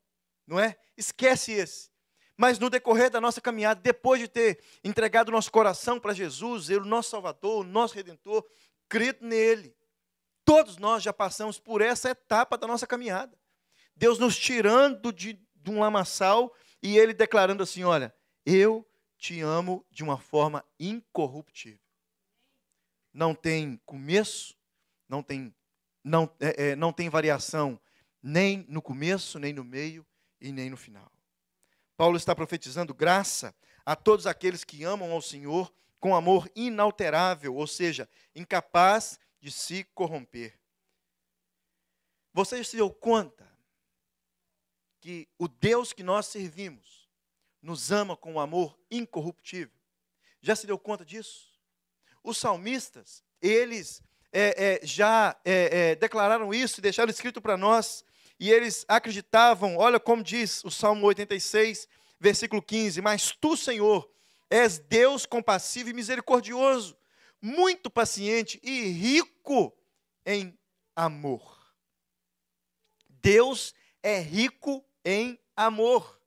não 0.46 0.58
é? 0.58 0.78
Esquece 0.96 1.52
esse. 1.52 1.90
Mas 2.36 2.58
no 2.58 2.70
decorrer 2.70 3.10
da 3.10 3.20
nossa 3.20 3.40
caminhada, 3.40 3.80
depois 3.80 4.20
de 4.20 4.28
ter 4.28 4.62
entregado 4.84 5.28
o 5.28 5.32
nosso 5.32 5.50
coração 5.50 5.98
para 5.98 6.14
Jesus, 6.14 6.70
Ele, 6.70 6.80
o 6.80 6.84
nosso 6.84 7.10
Salvador, 7.10 7.64
o 7.64 7.68
nosso 7.68 7.94
Redentor, 7.94 8.46
crido 8.88 9.26
nele, 9.26 9.76
todos 10.44 10.78
nós 10.78 11.02
já 11.02 11.12
passamos 11.12 11.58
por 11.58 11.82
essa 11.82 12.10
etapa 12.10 12.56
da 12.56 12.66
nossa 12.66 12.86
caminhada. 12.86 13.36
Deus 13.96 14.18
nos 14.20 14.38
tirando 14.38 15.12
de, 15.12 15.44
de 15.62 15.70
um 15.70 15.80
lamaçal 15.80 16.54
e 16.82 16.96
Ele 16.96 17.12
declarando 17.12 17.62
assim: 17.62 17.84
Olha, 17.84 18.14
eu 18.44 18.86
te 19.16 19.40
amo 19.40 19.84
de 19.90 20.02
uma 20.02 20.18
forma 20.18 20.64
incorruptível. 20.78 21.80
Não 23.12 23.34
tem 23.34 23.80
começo, 23.84 24.56
não 25.08 25.22
tem, 25.22 25.54
não, 26.04 26.30
é, 26.38 26.70
é, 26.70 26.76
não 26.76 26.92
tem 26.92 27.08
variação 27.08 27.80
nem 28.22 28.64
no 28.68 28.80
começo, 28.80 29.38
nem 29.38 29.52
no 29.52 29.64
meio 29.64 30.06
e 30.40 30.52
nem 30.52 30.70
no 30.70 30.76
final. 30.76 31.10
Paulo 31.96 32.16
está 32.16 32.34
profetizando 32.34 32.94
graça 32.94 33.54
a 33.84 33.96
todos 33.96 34.26
aqueles 34.26 34.62
que 34.62 34.84
amam 34.84 35.10
ao 35.12 35.22
Senhor 35.22 35.72
com 35.98 36.14
amor 36.14 36.48
inalterável, 36.54 37.56
ou 37.56 37.66
seja, 37.66 38.08
incapaz 38.34 39.18
de 39.40 39.50
se 39.50 39.82
corromper. 39.94 40.58
Você 42.32 42.62
se 42.62 42.76
deu 42.76 42.90
conta 42.90 43.47
que 45.00 45.28
o 45.38 45.48
Deus 45.48 45.92
que 45.92 46.02
nós 46.02 46.26
servimos 46.26 47.08
nos 47.62 47.90
ama 47.90 48.16
com 48.16 48.34
um 48.34 48.40
amor 48.40 48.78
incorruptível? 48.90 49.76
Já 50.40 50.54
se 50.54 50.66
deu 50.66 50.78
conta 50.78 51.04
disso? 51.04 51.48
Os 52.22 52.38
salmistas, 52.38 53.22
eles 53.40 54.02
é, 54.32 54.80
é, 54.82 54.86
já 54.86 55.36
é, 55.44 55.90
é, 55.90 55.94
declararam 55.96 56.52
isso 56.52 56.78
e 56.78 56.82
deixaram 56.82 57.10
escrito 57.10 57.40
para 57.40 57.56
nós, 57.56 58.04
e 58.38 58.50
eles 58.50 58.84
acreditavam, 58.86 59.76
olha 59.76 59.98
como 59.98 60.22
diz 60.22 60.62
o 60.64 60.70
Salmo 60.70 61.06
86, 61.06 61.88
versículo 62.20 62.62
15: 62.62 63.00
Mas 63.00 63.32
tu, 63.32 63.56
Senhor, 63.56 64.08
és 64.48 64.78
Deus 64.78 65.26
compassivo 65.26 65.90
e 65.90 65.92
misericordioso, 65.92 66.96
muito 67.40 67.90
paciente 67.90 68.60
e 68.62 68.88
rico 68.88 69.76
em 70.24 70.56
amor. 70.94 71.58
Deus 73.08 73.74
é 74.02 74.20
rico 74.20 74.84
em 75.08 75.40
amor. 75.56 76.20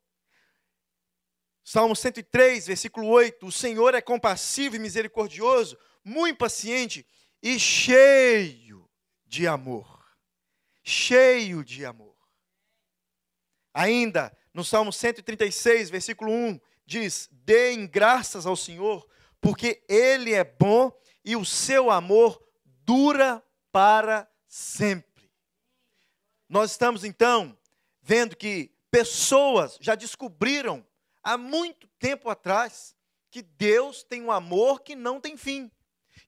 Salmo 1.63 1.95
103, 1.95 2.65
versículo 2.65 3.07
8: 3.07 3.45
O 3.45 3.51
Senhor 3.51 3.93
é 3.93 4.01
compassivo 4.01 4.75
e 4.75 4.79
misericordioso, 4.79 5.77
muito 6.03 6.39
paciente 6.39 7.05
e 7.43 7.59
cheio 7.59 8.89
de 9.23 9.45
amor. 9.47 10.03
Cheio 10.83 11.63
de 11.63 11.85
amor. 11.85 12.17
Ainda 13.71 14.35
no 14.51 14.63
Salmo 14.65 14.91
136, 14.91 15.91
versículo 15.91 16.31
1, 16.31 16.59
diz: 16.83 17.29
Deem 17.31 17.85
graças 17.85 18.47
ao 18.47 18.55
Senhor, 18.55 19.07
porque 19.39 19.85
Ele 19.87 20.33
é 20.33 20.43
bom 20.43 20.91
e 21.23 21.35
o 21.35 21.45
seu 21.45 21.91
amor 21.91 22.43
dura 22.65 23.45
para 23.71 24.27
sempre. 24.47 25.31
Nós 26.49 26.71
estamos 26.71 27.03
então 27.03 27.55
vendo 28.01 28.35
que 28.35 28.70
pessoas 28.91 29.77
já 29.81 29.95
descobriram 29.95 30.85
há 31.23 31.37
muito 31.37 31.87
tempo 31.97 32.29
atrás 32.29 32.95
que 33.31 33.41
Deus 33.41 34.03
tem 34.03 34.21
um 34.21 34.31
amor 34.31 34.81
que 34.81 34.95
não 34.95 35.19
tem 35.19 35.35
fim 35.37 35.71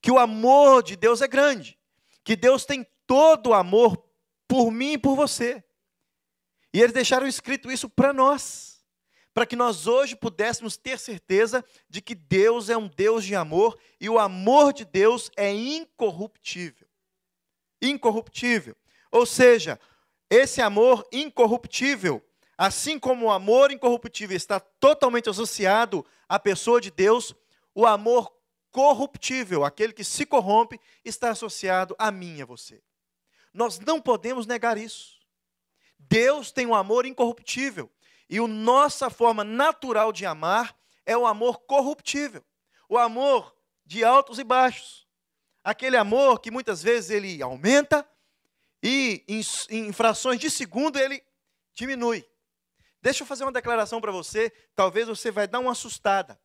que 0.03 0.11
o 0.11 0.19
amor 0.19 0.83
de 0.83 0.97
Deus 0.97 1.21
é 1.21 1.27
grande, 1.29 1.79
que 2.25 2.35
Deus 2.35 2.65
tem 2.65 2.85
todo 3.07 3.47
o 3.47 3.53
amor 3.53 4.05
por 4.47 4.69
mim 4.69 4.93
e 4.93 4.97
por 4.97 5.15
você. 5.15 5.63
E 6.73 6.81
eles 6.81 6.91
deixaram 6.91 7.25
escrito 7.25 7.71
isso 7.71 7.89
para 7.89 8.11
nós, 8.11 8.83
para 9.33 9.45
que 9.45 9.55
nós 9.55 9.87
hoje 9.87 10.13
pudéssemos 10.13 10.75
ter 10.75 10.99
certeza 10.99 11.63
de 11.89 12.01
que 12.01 12.13
Deus 12.13 12.69
é 12.69 12.77
um 12.77 12.89
Deus 12.89 13.23
de 13.23 13.33
amor 13.33 13.79
e 13.97 14.09
o 14.09 14.19
amor 14.19 14.73
de 14.73 14.83
Deus 14.83 15.31
é 15.37 15.53
incorruptível. 15.53 16.87
Incorruptível. 17.81 18.75
Ou 19.09 19.25
seja, 19.25 19.79
esse 20.29 20.61
amor 20.61 21.07
incorruptível, 21.13 22.21
assim 22.57 22.99
como 22.99 23.25
o 23.25 23.31
amor 23.31 23.71
incorruptível 23.71 24.35
está 24.35 24.59
totalmente 24.59 25.29
associado 25.29 26.05
à 26.27 26.39
pessoa 26.39 26.79
de 26.79 26.91
Deus, 26.91 27.35
o 27.73 27.85
amor 27.85 28.31
corruptível, 28.71 29.63
aquele 29.63 29.93
que 29.93 30.03
se 30.03 30.25
corrompe, 30.25 30.79
está 31.05 31.29
associado 31.29 31.95
a 31.97 32.11
mim 32.11 32.37
e 32.37 32.41
a 32.41 32.45
você. 32.45 32.81
Nós 33.53 33.79
não 33.79 34.01
podemos 34.01 34.47
negar 34.47 34.77
isso. 34.77 35.19
Deus 35.99 36.51
tem 36.51 36.65
um 36.65 36.73
amor 36.73 37.05
incorruptível. 37.05 37.89
E 38.29 38.39
a 38.39 38.47
nossa 38.47 39.09
forma 39.09 39.43
natural 39.43 40.11
de 40.11 40.25
amar 40.25 40.75
é 41.05 41.15
o 41.15 41.25
amor 41.25 41.59
corruptível. 41.61 42.43
O 42.89 42.97
amor 42.97 43.55
de 43.85 44.03
altos 44.03 44.39
e 44.39 44.43
baixos. 44.43 45.07
Aquele 45.63 45.95
amor 45.95 46.39
que 46.39 46.49
muitas 46.49 46.81
vezes 46.81 47.11
ele 47.11 47.41
aumenta 47.41 48.07
e 48.81 49.23
em, 49.27 49.41
em 49.69 49.93
frações 49.93 50.39
de 50.39 50.49
segundo 50.49 50.97
ele 50.97 51.23
diminui. 51.73 52.25
Deixa 53.03 53.21
eu 53.21 53.27
fazer 53.27 53.43
uma 53.43 53.51
declaração 53.51 53.99
para 53.99 54.13
você, 54.13 54.49
talvez 54.73 55.09
você 55.09 55.29
vai 55.29 55.45
dar 55.45 55.59
uma 55.59 55.73
assustada. 55.73 56.39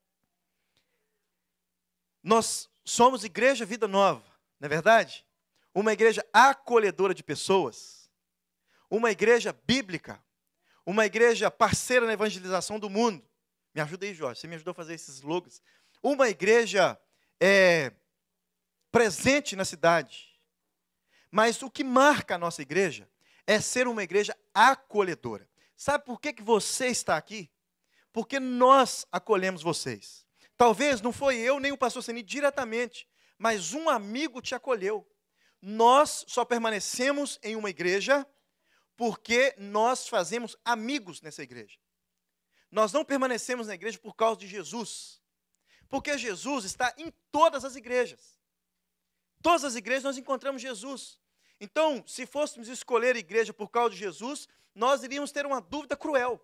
Nós 2.21 2.69
somos 2.85 3.23
igreja 3.23 3.65
Vida 3.65 3.87
Nova, 3.87 4.25
não 4.59 4.67
é 4.67 4.69
verdade? 4.69 5.25
Uma 5.73 5.93
igreja 5.93 6.27
acolhedora 6.33 7.15
de 7.15 7.23
pessoas, 7.23 8.11
uma 8.91 9.13
igreja 9.13 9.53
bíblica, 9.53 10.21
uma 10.85 11.07
igreja 11.07 11.49
parceira 11.49 12.07
na 12.07 12.15
evangelização 12.15 12.77
do 12.77 12.91
mundo. 12.91 13.25
Me 13.73 13.81
ajuda 13.81 14.07
aí, 14.07 14.13
Jorge, 14.13 14.41
você 14.41 14.49
me 14.49 14.57
ajudou 14.57 14.73
a 14.73 14.75
fazer 14.75 14.95
esses 14.95 15.15
slogans. 15.15 15.63
Uma 16.03 16.29
igreja 16.29 17.01
é, 17.41 17.93
presente 18.91 19.55
na 19.55 19.65
cidade. 19.65 20.37
Mas 21.31 21.63
o 21.63 21.71
que 21.71 21.85
marca 21.85 22.35
a 22.35 22.39
nossa 22.39 22.63
igreja 22.63 23.09
é 23.47 23.61
ser 23.61 23.87
uma 23.87 24.03
igreja 24.03 24.37
acolhedora. 24.53 25.48
Sabe 25.79 26.05
por 26.05 26.21
que, 26.21 26.33
que 26.33 26.43
você 26.43 26.89
está 26.89 27.17
aqui? 27.17 27.49
Porque 28.13 28.41
nós 28.41 29.07
acolhemos 29.13 29.63
vocês. 29.63 30.27
Talvez 30.57 31.01
não 31.01 31.13
foi 31.13 31.37
eu 31.37 31.61
nem 31.61 31.71
o 31.71 31.79
pastor 31.79 32.03
Seni 32.03 32.21
diretamente, 32.21 33.09
mas 33.39 33.73
um 33.73 33.89
amigo 33.89 34.43
te 34.43 34.57
acolheu. 34.57 35.09
Nós 35.63 36.25
só 36.27 36.45
permanecemos 36.45 37.39
em 37.45 37.55
uma 37.55 37.71
igreja 37.71 38.27
porque 38.97 39.55
nós 39.57 40.09
fazemos 40.09 40.57
amigos 40.65 41.23
nessa 41.23 41.45
igreja. 41.45 41.79
Nós 42.73 42.93
não 42.93 43.05
permanecemos 43.05 43.69
na 43.69 43.75
igreja 43.75 44.01
por 44.01 44.17
causa 44.17 44.41
de 44.41 44.49
Jesus. 44.49 45.23
Porque 45.89 46.19
Jesus 46.19 46.65
está 46.65 46.93
em 46.99 47.13
todas 47.31 47.65
as 47.65 47.77
igrejas. 47.77 48.37
Todas 49.41 49.63
as 49.63 49.77
igrejas 49.77 50.03
nós 50.03 50.19
encontramos 50.19 50.61
Jesus. 50.61 51.21
Então, 51.61 52.05
se 52.05 52.27
fôssemos 52.27 52.67
escolher 52.67 53.15
igreja 53.15 53.53
por 53.53 53.69
causa 53.69 53.95
de 53.95 54.01
Jesus, 54.01 54.49
nós 54.79 55.03
iríamos 55.03 55.33
ter 55.33 55.45
uma 55.45 55.61
dúvida 55.61 55.97
cruel. 55.97 56.41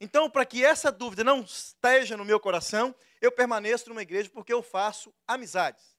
Então, 0.00 0.30
para 0.30 0.46
que 0.46 0.64
essa 0.64 0.90
dúvida 0.90 1.22
não 1.22 1.42
esteja 1.42 2.16
no 2.16 2.24
meu 2.24 2.40
coração, 2.40 2.94
eu 3.20 3.30
permaneço 3.30 3.88
numa 3.90 4.02
igreja 4.02 4.30
porque 4.30 4.52
eu 4.52 4.62
faço 4.62 5.14
amizades. 5.26 5.96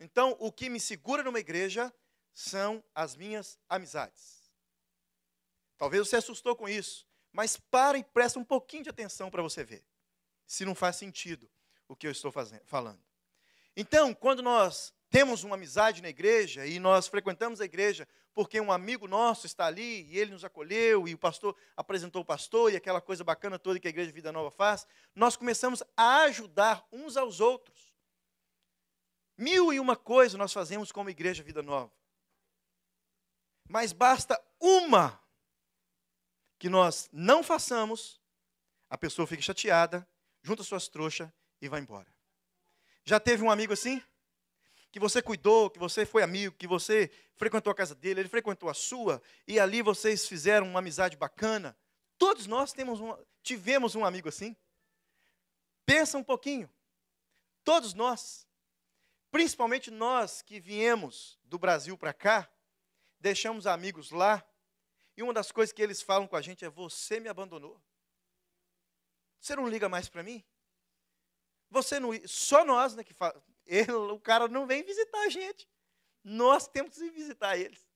Então, 0.00 0.34
o 0.40 0.50
que 0.50 0.70
me 0.70 0.80
segura 0.80 1.22
numa 1.22 1.38
igreja 1.38 1.92
são 2.32 2.82
as 2.94 3.14
minhas 3.14 3.58
amizades. 3.68 4.50
Talvez 5.76 6.08
você 6.08 6.16
assustou 6.16 6.56
com 6.56 6.66
isso, 6.66 7.06
mas 7.30 7.58
para 7.58 7.98
e 7.98 8.04
presta 8.04 8.38
um 8.38 8.44
pouquinho 8.44 8.84
de 8.84 8.90
atenção 8.90 9.30
para 9.30 9.42
você 9.42 9.62
ver 9.62 9.84
se 10.46 10.64
não 10.64 10.74
faz 10.74 10.96
sentido 10.96 11.50
o 11.86 11.94
que 11.94 12.06
eu 12.06 12.10
estou 12.10 12.32
fazendo, 12.32 12.64
falando. 12.64 13.04
Então, 13.76 14.14
quando 14.14 14.42
nós 14.42 14.94
temos 15.16 15.44
uma 15.44 15.54
amizade 15.54 16.02
na 16.02 16.10
igreja 16.10 16.66
e 16.66 16.78
nós 16.78 17.08
frequentamos 17.08 17.58
a 17.62 17.64
igreja 17.64 18.06
porque 18.34 18.60
um 18.60 18.70
amigo 18.70 19.08
nosso 19.08 19.46
está 19.46 19.64
ali 19.64 20.02
e 20.10 20.18
ele 20.18 20.32
nos 20.32 20.44
acolheu 20.44 21.08
e 21.08 21.14
o 21.14 21.18
pastor 21.18 21.56
apresentou 21.74 22.20
o 22.20 22.24
pastor 22.24 22.70
e 22.70 22.76
aquela 22.76 23.00
coisa 23.00 23.24
bacana 23.24 23.58
toda 23.58 23.80
que 23.80 23.86
a 23.86 23.88
igreja 23.88 24.12
Vida 24.12 24.30
Nova 24.30 24.50
faz, 24.50 24.86
nós 25.14 25.34
começamos 25.34 25.82
a 25.96 26.24
ajudar 26.24 26.86
uns 26.92 27.16
aos 27.16 27.40
outros. 27.40 27.94
Mil 29.38 29.72
e 29.72 29.80
uma 29.80 29.96
coisa 29.96 30.36
nós 30.36 30.52
fazemos 30.52 30.92
como 30.92 31.08
igreja 31.08 31.42
Vida 31.42 31.62
Nova. 31.62 31.90
Mas 33.66 33.94
basta 33.94 34.38
uma 34.60 35.18
que 36.58 36.68
nós 36.68 37.08
não 37.10 37.42
façamos, 37.42 38.20
a 38.90 38.98
pessoa 38.98 39.26
fica 39.26 39.40
chateada, 39.40 40.06
junta 40.42 40.62
suas 40.62 40.88
trouxas 40.88 41.30
e 41.62 41.70
vai 41.70 41.80
embora. 41.80 42.14
Já 43.02 43.18
teve 43.18 43.42
um 43.42 43.50
amigo 43.50 43.72
assim? 43.72 44.02
Que 44.96 45.00
você 45.00 45.20
cuidou, 45.20 45.68
que 45.68 45.78
você 45.78 46.06
foi 46.06 46.22
amigo, 46.22 46.56
que 46.56 46.66
você 46.66 47.10
frequentou 47.34 47.70
a 47.70 47.74
casa 47.74 47.94
dele, 47.94 48.20
ele 48.20 48.30
frequentou 48.30 48.66
a 48.70 48.72
sua, 48.72 49.20
e 49.46 49.60
ali 49.60 49.82
vocês 49.82 50.26
fizeram 50.26 50.66
uma 50.66 50.78
amizade 50.78 51.18
bacana. 51.18 51.76
Todos 52.16 52.46
nós 52.46 52.72
temos 52.72 52.98
um, 52.98 53.14
tivemos 53.42 53.94
um 53.94 54.06
amigo 54.06 54.30
assim. 54.30 54.56
Pensa 55.84 56.16
um 56.16 56.24
pouquinho. 56.24 56.66
Todos 57.62 57.92
nós, 57.92 58.48
principalmente 59.30 59.90
nós 59.90 60.40
que 60.40 60.58
viemos 60.58 61.38
do 61.44 61.58
Brasil 61.58 61.98
para 61.98 62.14
cá, 62.14 62.50
deixamos 63.20 63.66
amigos 63.66 64.10
lá, 64.10 64.42
e 65.14 65.22
uma 65.22 65.34
das 65.34 65.52
coisas 65.52 65.74
que 65.74 65.82
eles 65.82 66.00
falam 66.00 66.26
com 66.26 66.36
a 66.36 66.40
gente 66.40 66.64
é: 66.64 66.70
Você 66.70 67.20
me 67.20 67.28
abandonou. 67.28 67.78
Você 69.42 69.54
não 69.54 69.68
liga 69.68 69.90
mais 69.90 70.08
para 70.08 70.22
mim? 70.22 70.42
Você 71.68 72.00
não. 72.00 72.12
Só 72.24 72.64
nós, 72.64 72.94
né, 72.94 73.04
que 73.04 73.12
fala. 73.12 73.44
Ele, 73.66 73.92
o 73.92 74.20
cara 74.20 74.48
não 74.48 74.66
vem 74.66 74.82
visitar 74.82 75.20
a 75.20 75.28
gente. 75.28 75.68
Nós 76.22 76.68
temos 76.68 76.96
que 76.96 77.10
visitar 77.10 77.56
eles. 77.56 77.86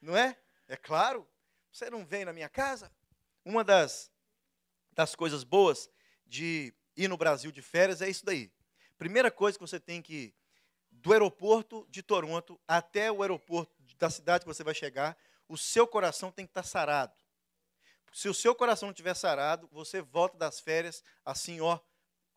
Não 0.00 0.16
é? 0.16 0.36
É 0.68 0.76
claro. 0.76 1.28
Você 1.70 1.88
não 1.88 2.04
vem 2.04 2.24
na 2.24 2.32
minha 2.32 2.48
casa? 2.48 2.92
Uma 3.44 3.64
das, 3.64 4.10
das 4.92 5.14
coisas 5.14 5.44
boas 5.44 5.88
de 6.26 6.74
ir 6.96 7.08
no 7.08 7.16
Brasil 7.16 7.50
de 7.50 7.62
férias 7.62 8.02
é 8.02 8.08
isso 8.08 8.24
daí. 8.24 8.52
Primeira 8.98 9.30
coisa 9.30 9.58
que 9.58 9.64
você 9.64 9.80
tem 9.80 10.02
que 10.02 10.34
do 10.90 11.12
aeroporto 11.12 11.86
de 11.88 12.02
Toronto 12.02 12.60
até 12.68 13.10
o 13.10 13.22
aeroporto 13.22 13.74
da 13.98 14.10
cidade 14.10 14.44
que 14.44 14.52
você 14.52 14.62
vai 14.62 14.74
chegar, 14.74 15.16
o 15.48 15.56
seu 15.56 15.86
coração 15.86 16.30
tem 16.30 16.46
que 16.46 16.50
estar 16.50 16.62
sarado. 16.62 17.14
Se 18.12 18.28
o 18.28 18.34
seu 18.34 18.54
coração 18.54 18.88
não 18.88 18.92
estiver 18.92 19.14
sarado, 19.14 19.68
você 19.72 20.02
volta 20.02 20.36
das 20.36 20.60
férias 20.60 21.02
assim, 21.24 21.60
ó, 21.60 21.80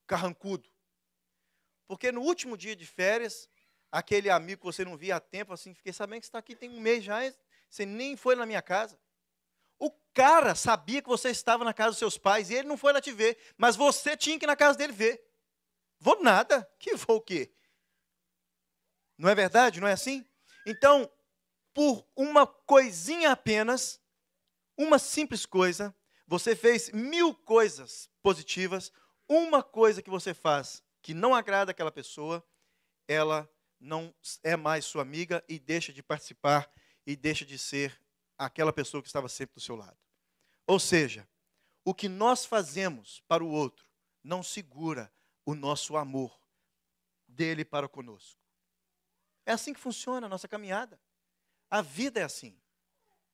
carrancudo. 0.08 0.70
Porque 1.88 2.12
no 2.12 2.22
último 2.22 2.58
dia 2.58 2.76
de 2.76 2.86
férias, 2.86 3.50
aquele 3.92 4.30
amigo 4.30 4.62
que 4.62 4.66
você 4.66 4.84
não 4.84 4.98
via 4.98 5.16
há 5.16 5.20
tempo, 5.20 5.54
assim, 5.54 5.74
fiquei 5.74 5.94
sabendo 5.94 6.22
que 6.22 6.26
você 6.26 6.30
está 6.30 6.40
aqui 6.40 6.56
tem 6.56 6.70
um 6.70 6.80
mês 6.80 7.04
já, 7.04 7.20
você 7.70 7.86
nem 7.86 8.16
foi 8.16 8.36
na 8.36 8.46
minha 8.46 8.62
casa. 8.62 9.00
O 9.78 9.92
cara 10.14 10.56
sabia 10.56 11.02
que 11.02 11.08
você 11.08 11.30
estava 11.30 11.64
na 11.64 11.74
casa 11.74 11.92
dos 11.92 12.00
seus 12.00 12.18
pais 12.18 12.50
e 12.50 12.56
ele 12.56 12.68
não 12.68 12.78
foi 12.78 12.94
lá 12.94 13.02
te 13.02 13.12
ver, 13.12 13.38
mas 13.58 13.76
você 13.76 14.16
tinha 14.16 14.38
que 14.40 14.46
ir 14.46 14.48
na 14.48 14.56
casa 14.56 14.78
dele 14.78 14.94
ver. 14.94 15.24
Vou 16.00 16.22
nada. 16.22 16.70
Que 16.80 16.96
vou 16.96 17.18
o 17.18 17.22
quê? 17.22 17.52
Não 19.18 19.30
é 19.30 19.36
verdade? 19.36 19.80
Não 19.80 19.88
é 19.88 19.94
assim? 19.94 20.26
Então, 20.66 21.12
por 21.74 22.06
uma 22.16 22.48
coisinha 22.48 23.32
apenas, 23.32 24.02
uma 24.78 25.00
simples 25.00 25.46
coisa, 25.46 25.96
você 26.28 26.56
fez 26.56 26.90
mil 26.92 27.34
coisas 27.34 28.10
positivas, 28.22 28.92
uma 29.28 29.62
coisa 29.64 30.02
que 30.02 30.10
você 30.10 30.34
faz 30.34 30.85
que 31.06 31.14
não 31.14 31.36
agrada 31.36 31.70
aquela 31.70 31.92
pessoa, 31.92 32.44
ela 33.08 33.48
não 33.80 34.12
é 34.42 34.56
mais 34.56 34.86
sua 34.86 35.04
amiga 35.04 35.46
e 35.48 35.60
deixa 35.60 35.94
de 35.94 36.02
participar 36.02 36.68
e 37.06 37.16
deixa 37.16 37.46
de 37.46 37.60
ser 37.60 38.02
aquela 38.36 38.74
pessoa 38.74 39.04
que 39.04 39.08
estava 39.08 39.30
sempre 39.30 39.54
do 39.54 39.62
seu 39.62 39.76
lado. 39.76 40.00
Ou 40.66 40.80
seja, 40.80 41.30
o 41.84 41.94
que 41.94 42.10
nós 42.10 42.44
fazemos 42.44 43.22
para 43.28 43.44
o 43.44 43.52
outro 43.52 43.88
não 44.24 44.42
segura 44.42 45.14
o 45.46 45.54
nosso 45.54 45.96
amor 45.96 46.36
dele 47.28 47.64
para 47.64 47.88
conosco. 47.88 48.42
É 49.46 49.52
assim 49.52 49.76
que 49.76 49.80
funciona 49.80 50.26
a 50.26 50.30
nossa 50.30 50.48
caminhada. 50.48 51.00
A 51.70 51.84
vida 51.84 52.20
é 52.20 52.24
assim. 52.24 52.60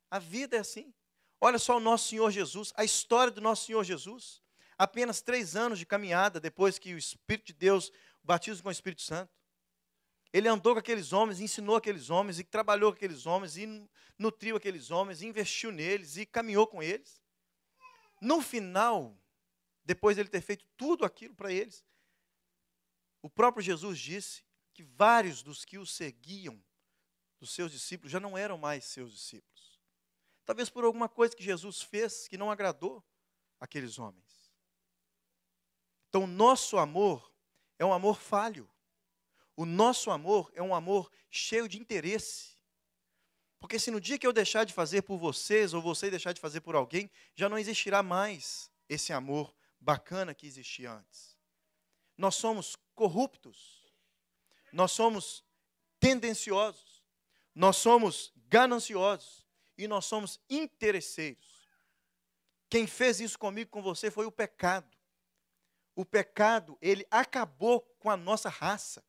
A 0.10 0.20
vida 0.20 0.58
é 0.58 0.60
assim. 0.60 0.94
Olha 1.40 1.58
só 1.58 1.78
o 1.78 1.80
nosso 1.80 2.10
Senhor 2.10 2.32
Jesus, 2.32 2.74
a 2.76 2.84
história 2.84 3.32
do 3.32 3.40
nosso 3.40 3.66
Senhor 3.66 3.86
Jesus 3.86 4.41
apenas 4.82 5.22
três 5.22 5.56
anos 5.56 5.78
de 5.78 5.86
caminhada 5.86 6.40
depois 6.40 6.80
que 6.80 6.92
o 6.96 6.98
Espírito 6.98 7.48
de 7.48 7.54
Deus 7.54 7.92
batiza 8.24 8.64
com 8.64 8.70
o 8.70 8.72
Espírito 8.72 9.04
Santo. 9.04 9.32
Ele 10.34 10.48
andou 10.48 10.74
com 10.74 10.80
aqueles 10.80 11.14
homens, 11.14 11.40
ensinou 11.40 11.76
aqueles 11.76 12.10
homens, 12.10 12.40
e 12.40 12.44
trabalhou 12.44 12.92
com 12.92 12.96
aqueles 12.96 13.28
homens, 13.28 13.58
e 13.58 13.88
nutriu 14.18 14.56
aqueles 14.56 14.90
homens, 14.90 15.22
e 15.22 15.28
investiu 15.28 15.72
neles, 15.72 16.18
e 16.18 16.26
caminhou 16.26 16.66
com 16.66 16.82
eles. 16.82 17.22
No 18.20 18.42
final, 18.42 19.16
depois 19.84 20.16
de 20.16 20.24
ele 20.24 20.30
ter 20.30 20.42
feito 20.42 20.66
tudo 20.76 21.06
aquilo 21.06 21.36
para 21.36 21.54
eles, 21.54 21.86
o 23.22 23.30
próprio 23.30 23.64
Jesus 23.64 24.00
disse 24.00 24.44
que 24.74 24.82
vários 24.82 25.44
dos 25.44 25.64
que 25.64 25.78
o 25.78 25.86
seguiam, 25.86 26.60
dos 27.40 27.54
seus 27.54 27.72
discípulos, 27.72 28.12
já 28.12 28.20
não 28.20 28.36
eram 28.36 28.58
mais 28.58 28.86
seus 28.86 29.12
discípulos. 29.12 29.80
Talvez 30.44 30.72
por 30.72 30.84
alguma 30.84 31.08
coisa 31.08 31.36
que 31.36 31.44
Jesus 31.44 31.84
fez 31.84 32.28
que 32.28 32.38
não 32.38 32.50
agradou 32.50 33.04
aqueles 33.60 34.00
homens. 34.00 34.31
Então, 36.12 36.28
nosso 36.28 36.78
amor 36.78 37.32
é 37.80 37.86
um 37.86 37.94
amor 37.94 38.20
falho. 38.20 38.70
O 39.56 39.66
nosso 39.66 40.12
amor 40.12 40.52
é 40.54 40.62
um 40.62 40.76
amor 40.76 41.10
cheio 41.30 41.70
de 41.70 41.80
interesse. 41.80 42.58
Porque 43.62 43.80
se 43.80 43.90
no 43.90 44.02
dia 44.02 44.20
que 44.20 44.28
eu 44.28 44.34
deixar 44.34 44.66
de 44.66 44.74
fazer 44.74 45.04
por 45.04 45.18
vocês, 45.18 45.74
ou 45.74 45.82
você 45.82 46.10
deixar 46.10 46.34
de 46.34 46.42
fazer 46.42 46.60
por 46.60 46.76
alguém, 46.76 47.10
já 47.34 47.48
não 47.48 47.58
existirá 47.58 48.04
mais 48.04 48.70
esse 48.90 49.14
amor 49.14 49.56
bacana 49.80 50.34
que 50.36 50.46
existia 50.46 50.92
antes. 50.92 51.38
Nós 52.18 52.36
somos 52.36 52.76
corruptos, 52.94 53.90
nós 54.74 54.92
somos 54.92 55.46
tendenciosos, 55.98 57.06
nós 57.56 57.78
somos 57.78 58.34
gananciosos 58.50 59.48
e 59.78 59.88
nós 59.88 60.04
somos 60.04 60.42
interesseiros. 60.50 61.70
Quem 62.70 62.86
fez 62.86 63.22
isso 63.22 63.40
comigo, 63.40 63.72
com 63.72 63.82
você, 63.82 64.12
foi 64.12 64.26
o 64.26 64.32
pecado 64.32 65.01
o 66.02 66.06
pecado, 66.06 66.78
ele 66.82 67.06
acabou 67.12 67.82
com 68.00 68.10
a 68.10 68.18
nossa 68.18 68.50
raça, 68.50 69.06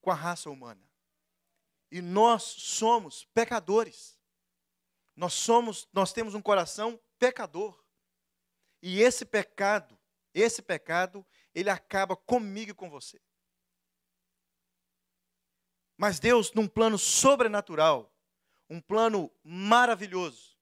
com 0.00 0.12
a 0.12 0.14
raça 0.14 0.48
humana. 0.48 0.88
E 1.90 2.00
nós 2.00 2.42
somos 2.42 3.24
pecadores. 3.34 4.16
Nós 5.16 5.34
somos, 5.34 5.88
nós 5.92 6.12
temos 6.12 6.34
um 6.34 6.42
coração 6.42 7.00
pecador. 7.18 7.84
E 8.80 9.00
esse 9.02 9.24
pecado, 9.24 9.98
esse 10.32 10.62
pecado, 10.62 11.26
ele 11.52 11.68
acaba 11.68 12.14
comigo 12.14 12.70
e 12.70 12.74
com 12.74 12.88
você. 12.88 13.20
Mas 15.96 16.20
Deus, 16.20 16.52
num 16.52 16.68
plano 16.68 16.98
sobrenatural, 16.98 18.14
um 18.70 18.80
plano 18.80 19.32
maravilhoso, 19.42 20.56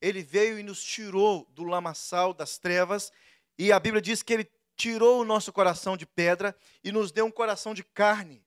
ele 0.00 0.22
veio 0.22 0.58
e 0.58 0.62
nos 0.62 0.82
tirou 0.82 1.46
do 1.46 1.64
lamaçal 1.64 2.34
das 2.34 2.58
trevas, 2.58 3.10
e 3.56 3.72
a 3.72 3.80
Bíblia 3.80 4.02
diz 4.02 4.22
que 4.22 4.32
ele 4.32 4.57
tirou 4.78 5.20
o 5.20 5.24
nosso 5.24 5.52
coração 5.52 5.96
de 5.96 6.06
pedra 6.06 6.56
e 6.84 6.92
nos 6.92 7.10
deu 7.10 7.26
um 7.26 7.30
coração 7.30 7.74
de 7.74 7.82
carne. 7.82 8.46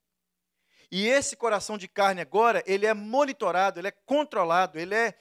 E 0.89 1.06
esse 1.06 1.36
coração 1.36 1.78
de 1.78 1.89
carne 1.89 2.22
agora, 2.22 2.63
ele 2.65 2.86
é 2.86 2.94
monitorado, 2.94 3.80
ele 3.80 3.89
é 3.89 3.91
controlado, 3.91 4.80
ele 4.80 4.96
é, 4.96 5.17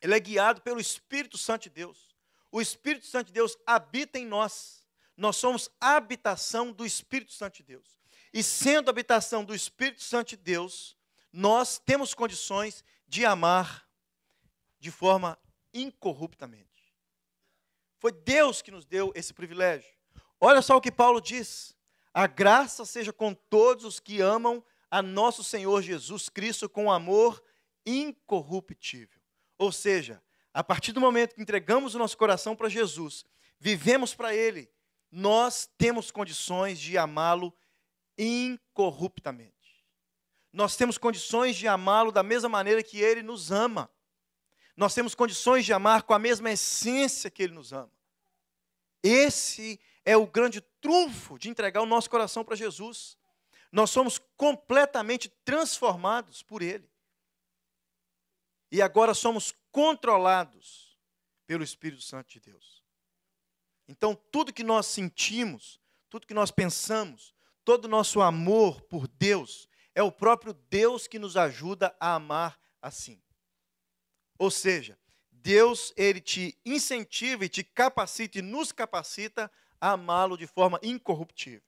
ele 0.00 0.14
é 0.14 0.20
guiado 0.20 0.62
pelo 0.62 0.80
Espírito 0.80 1.36
Santo 1.36 1.64
de 1.64 1.70
Deus. 1.70 2.14
O 2.50 2.60
Espírito 2.60 3.06
Santo 3.06 3.26
de 3.26 3.32
Deus 3.32 3.58
habita 3.66 4.18
em 4.18 4.26
nós. 4.26 4.86
Nós 5.16 5.36
somos 5.36 5.68
habitação 5.80 6.72
do 6.72 6.86
Espírito 6.86 7.32
Santo 7.32 7.56
de 7.56 7.64
Deus. 7.64 8.00
E 8.32 8.42
sendo 8.42 8.88
habitação 8.88 9.44
do 9.44 9.54
Espírito 9.54 10.02
Santo 10.02 10.30
de 10.30 10.36
Deus, 10.36 10.96
nós 11.32 11.78
temos 11.78 12.14
condições 12.14 12.84
de 13.06 13.24
amar 13.24 13.88
de 14.78 14.90
forma 14.90 15.36
incorruptamente. 15.74 16.94
Foi 17.98 18.12
Deus 18.12 18.62
que 18.62 18.70
nos 18.70 18.86
deu 18.86 19.12
esse 19.14 19.34
privilégio. 19.34 19.99
Olha 20.40 20.62
só 20.62 20.76
o 20.76 20.80
que 20.80 20.90
Paulo 20.90 21.20
diz: 21.20 21.76
a 22.14 22.26
graça 22.26 22.84
seja 22.84 23.12
com 23.12 23.34
todos 23.34 23.84
os 23.84 24.00
que 24.00 24.20
amam 24.20 24.64
a 24.90 25.02
nosso 25.02 25.44
Senhor 25.44 25.82
Jesus 25.82 26.28
Cristo 26.28 26.68
com 26.68 26.90
amor 26.90 27.42
incorruptível. 27.86 29.20
Ou 29.58 29.70
seja, 29.70 30.22
a 30.52 30.64
partir 30.64 30.92
do 30.92 31.00
momento 31.00 31.34
que 31.34 31.42
entregamos 31.42 31.94
o 31.94 31.98
nosso 31.98 32.16
coração 32.16 32.56
para 32.56 32.68
Jesus, 32.68 33.24
vivemos 33.58 34.14
para 34.14 34.34
Ele, 34.34 34.68
nós 35.10 35.68
temos 35.78 36.10
condições 36.10 36.80
de 36.80 36.96
amá-lo 36.96 37.54
incorruptamente. 38.18 39.54
Nós 40.52 40.76
temos 40.76 40.98
condições 40.98 41.56
de 41.56 41.68
amá-lo 41.68 42.10
da 42.10 42.22
mesma 42.22 42.48
maneira 42.48 42.82
que 42.82 42.98
Ele 43.00 43.22
nos 43.22 43.52
ama. 43.52 43.88
Nós 44.76 44.94
temos 44.94 45.14
condições 45.14 45.64
de 45.64 45.72
amar 45.72 46.02
com 46.02 46.14
a 46.14 46.18
mesma 46.18 46.50
essência 46.50 47.30
que 47.30 47.42
Ele 47.42 47.54
nos 47.54 47.72
ama. 47.72 47.92
Esse 49.02 49.78
é 50.04 50.16
o 50.16 50.26
grande 50.26 50.60
trunfo 50.80 51.38
de 51.38 51.48
entregar 51.48 51.82
o 51.82 51.86
nosso 51.86 52.08
coração 52.08 52.44
para 52.44 52.56
Jesus. 52.56 53.18
Nós 53.70 53.90
somos 53.90 54.18
completamente 54.36 55.28
transformados 55.44 56.42
por 56.42 56.62
Ele. 56.62 56.90
E 58.70 58.80
agora 58.80 59.14
somos 59.14 59.54
controlados 59.70 60.96
pelo 61.46 61.64
Espírito 61.64 62.02
Santo 62.02 62.30
de 62.30 62.40
Deus. 62.40 62.84
Então, 63.88 64.14
tudo 64.14 64.52
que 64.52 64.62
nós 64.62 64.86
sentimos, 64.86 65.80
tudo 66.08 66.26
que 66.26 66.34
nós 66.34 66.50
pensamos, 66.50 67.34
todo 67.64 67.86
o 67.86 67.88
nosso 67.88 68.20
amor 68.20 68.80
por 68.82 69.08
Deus, 69.08 69.68
é 69.94 70.02
o 70.02 70.12
próprio 70.12 70.52
Deus 70.52 71.08
que 71.08 71.18
nos 71.18 71.36
ajuda 71.36 71.94
a 71.98 72.14
amar 72.14 72.58
assim. 72.80 73.20
Ou 74.38 74.50
seja, 74.50 74.98
Deus 75.30 75.92
ele 75.96 76.20
te 76.20 76.56
incentiva 76.64 77.44
e 77.44 77.48
te 77.48 77.64
capacita 77.64 78.38
e 78.38 78.42
nos 78.42 78.72
capacita 78.72 79.50
amá-lo 79.80 80.36
de 80.36 80.46
forma 80.46 80.78
incorruptível. 80.82 81.62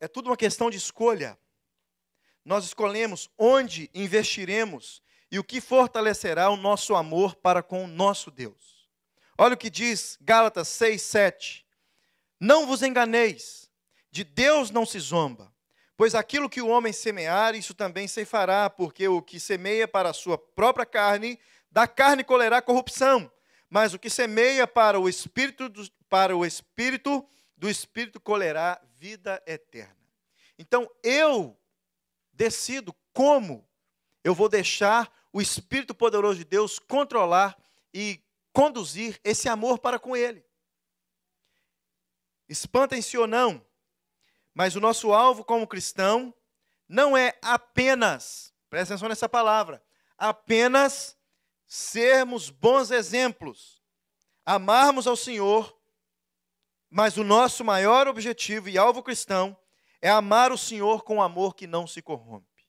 É 0.00 0.08
tudo 0.08 0.30
uma 0.30 0.36
questão 0.36 0.70
de 0.70 0.78
escolha. 0.78 1.38
Nós 2.44 2.64
escolhemos 2.64 3.28
onde 3.36 3.90
investiremos 3.92 5.02
e 5.30 5.38
o 5.38 5.44
que 5.44 5.60
fortalecerá 5.60 6.48
o 6.50 6.56
nosso 6.56 6.94
amor 6.94 7.36
para 7.36 7.62
com 7.62 7.84
o 7.84 7.86
nosso 7.86 8.30
Deus. 8.30 8.88
Olha 9.36 9.54
o 9.54 9.58
que 9.58 9.70
diz 9.70 10.18
Gálatas 10.20 10.68
6, 10.68 11.02
7. 11.02 11.66
Não 12.40 12.66
vos 12.66 12.82
enganeis, 12.82 13.70
de 14.10 14.24
Deus 14.24 14.70
não 14.70 14.86
se 14.86 14.98
zomba, 14.98 15.54
pois 15.96 16.14
aquilo 16.14 16.48
que 16.48 16.62
o 16.62 16.68
homem 16.68 16.92
semear, 16.92 17.54
isso 17.54 17.74
também 17.74 18.08
se 18.08 18.24
fará, 18.24 18.70
porque 18.70 19.06
o 19.06 19.20
que 19.20 19.38
semeia 19.38 19.86
para 19.86 20.08
a 20.08 20.14
sua 20.14 20.38
própria 20.38 20.86
carne, 20.86 21.38
da 21.70 21.86
carne 21.86 22.24
colherá 22.24 22.60
corrupção, 22.60 23.30
mas 23.68 23.94
o 23.94 23.98
que 23.98 24.10
semeia 24.10 24.66
para 24.66 24.98
o 24.98 25.08
espírito, 25.08 25.68
do, 25.68 25.88
para 26.08 26.36
o 26.36 26.44
espírito, 26.44 27.26
do 27.56 27.68
espírito 27.68 28.20
colherá 28.20 28.80
vida 28.98 29.42
eterna. 29.46 29.96
Então 30.58 30.90
eu 31.02 31.58
decido 32.32 32.94
como 33.12 33.68
eu 34.24 34.34
vou 34.34 34.48
deixar 34.48 35.10
o 35.32 35.40
espírito 35.40 35.94
poderoso 35.94 36.38
de 36.38 36.44
Deus 36.44 36.78
controlar 36.78 37.56
e 37.94 38.22
conduzir 38.52 39.20
esse 39.22 39.48
amor 39.48 39.78
para 39.78 39.98
com 39.98 40.16
ele. 40.16 40.44
Espantem-se 42.48 43.16
ou 43.16 43.26
não, 43.26 43.64
mas 44.52 44.74
o 44.74 44.80
nosso 44.80 45.12
alvo 45.12 45.44
como 45.44 45.66
cristão 45.66 46.34
não 46.88 47.16
é 47.16 47.38
apenas, 47.40 48.52
presta 48.68 48.94
atenção 48.94 49.08
nessa 49.08 49.28
palavra, 49.28 49.82
apenas 50.18 51.16
sermos 51.72 52.50
bons 52.50 52.90
exemplos, 52.90 53.80
amarmos 54.44 55.06
ao 55.06 55.14
Senhor, 55.14 55.80
mas 56.90 57.16
o 57.16 57.22
nosso 57.22 57.64
maior 57.64 58.08
objetivo 58.08 58.68
e 58.68 58.76
alvo 58.76 59.04
cristão 59.04 59.56
é 60.02 60.10
amar 60.10 60.50
o 60.50 60.58
Senhor 60.58 61.04
com 61.04 61.22
amor 61.22 61.54
que 61.54 61.68
não 61.68 61.86
se 61.86 62.02
corrompe. 62.02 62.66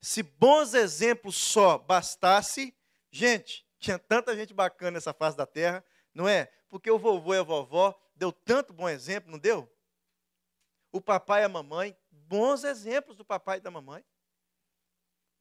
Se 0.00 0.22
bons 0.22 0.74
exemplos 0.74 1.34
só 1.34 1.76
bastasse, 1.76 2.72
gente, 3.10 3.66
tinha 3.80 3.98
tanta 3.98 4.36
gente 4.36 4.54
bacana 4.54 4.92
nessa 4.92 5.12
face 5.12 5.36
da 5.36 5.44
terra, 5.44 5.84
não 6.14 6.28
é? 6.28 6.46
Porque 6.68 6.88
o 6.88 6.98
vovô 6.98 7.34
e 7.34 7.38
a 7.38 7.42
vovó 7.42 8.00
deu 8.14 8.30
tanto 8.30 8.72
bom 8.72 8.88
exemplo, 8.88 9.28
não 9.28 9.40
deu? 9.40 9.68
O 10.92 11.00
papai 11.00 11.42
e 11.42 11.44
a 11.46 11.48
mamãe, 11.48 11.98
bons 12.12 12.62
exemplos 12.62 13.16
do 13.16 13.24
papai 13.24 13.58
e 13.58 13.60
da 13.60 13.72
mamãe. 13.72 14.02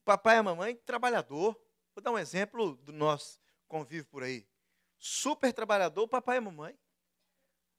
O 0.01 0.05
papai 0.05 0.38
e 0.38 0.39
a 0.39 0.43
mamãe, 0.43 0.75
trabalhador. 0.75 1.55
Vou 1.95 2.03
dar 2.03 2.12
um 2.12 2.17
exemplo 2.17 2.75
do 2.77 2.91
nosso 2.91 3.39
convívio 3.67 4.06
por 4.06 4.23
aí. 4.23 4.47
Super 4.97 5.53
trabalhador, 5.53 6.08
papai 6.08 6.38
e 6.38 6.41
mamãe. 6.41 6.77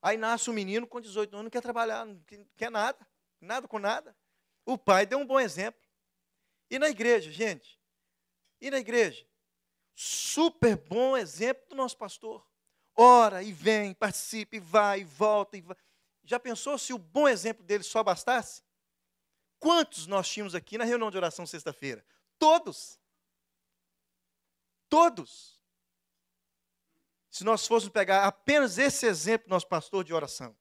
Aí 0.00 0.16
nasce 0.16 0.50
um 0.50 0.52
menino 0.52 0.86
com 0.86 1.00
18 1.00 1.32
anos, 1.32 1.44
não 1.44 1.50
quer 1.50 1.62
trabalhar, 1.62 2.04
não 2.04 2.22
quer 2.56 2.70
nada, 2.70 3.06
nada 3.40 3.66
com 3.66 3.78
nada. 3.78 4.16
O 4.64 4.76
pai 4.76 5.06
deu 5.06 5.18
um 5.18 5.26
bom 5.26 5.40
exemplo. 5.40 5.80
E 6.70 6.78
na 6.78 6.88
igreja, 6.88 7.30
gente? 7.30 7.80
E 8.60 8.70
na 8.70 8.78
igreja? 8.78 9.26
Super 9.94 10.76
bom 10.76 11.16
exemplo 11.16 11.66
do 11.68 11.74
nosso 11.74 11.96
pastor. 11.96 12.46
Ora 12.96 13.42
e 13.42 13.52
vem, 13.52 13.94
participe, 13.94 14.58
vai 14.58 15.00
e 15.00 15.04
volta. 15.04 15.56
E 15.56 15.60
vai. 15.60 15.76
Já 16.22 16.38
pensou 16.38 16.78
se 16.78 16.92
o 16.92 16.98
bom 16.98 17.28
exemplo 17.28 17.64
dele 17.64 17.82
só 17.84 18.02
bastasse? 18.02 18.62
Quantos 19.58 20.06
nós 20.06 20.28
tínhamos 20.28 20.54
aqui 20.54 20.78
na 20.78 20.84
reunião 20.84 21.10
de 21.10 21.16
oração 21.16 21.46
sexta-feira? 21.46 22.04
Todos. 22.38 22.98
Todos. 24.88 25.60
Se 27.30 27.44
nós 27.44 27.66
fôssemos 27.66 27.92
pegar 27.92 28.24
apenas 28.24 28.78
esse 28.78 29.06
exemplo 29.06 29.48
nosso 29.48 29.66
pastor 29.66 30.04
de 30.04 30.14
oração. 30.14 30.56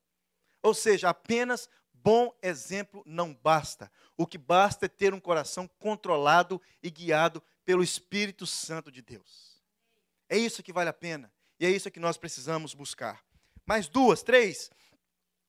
Ou 0.61 0.73
seja, 0.73 1.09
apenas 1.09 1.69
bom 1.93 2.35
exemplo 2.41 3.03
não 3.05 3.33
basta. 3.33 3.91
O 4.17 4.25
que 4.25 4.37
basta 4.37 4.85
é 4.85 4.89
ter 4.89 5.13
um 5.13 5.19
coração 5.19 5.69
controlado 5.79 6.61
e 6.81 6.89
guiado 6.89 7.43
pelo 7.63 7.83
Espírito 7.83 8.45
Santo 8.45 8.91
de 8.91 9.01
Deus. 9.01 9.61
É 10.27 10.37
isso 10.37 10.63
que 10.63 10.73
vale 10.73 10.89
a 10.89 10.93
pena. 10.93 11.31
E 11.59 11.65
é 11.65 11.69
isso 11.69 11.91
que 11.91 11.99
nós 11.99 12.17
precisamos 12.17 12.73
buscar. 12.73 13.23
Mais 13.65 13.87
duas, 13.87 14.23
três. 14.23 14.69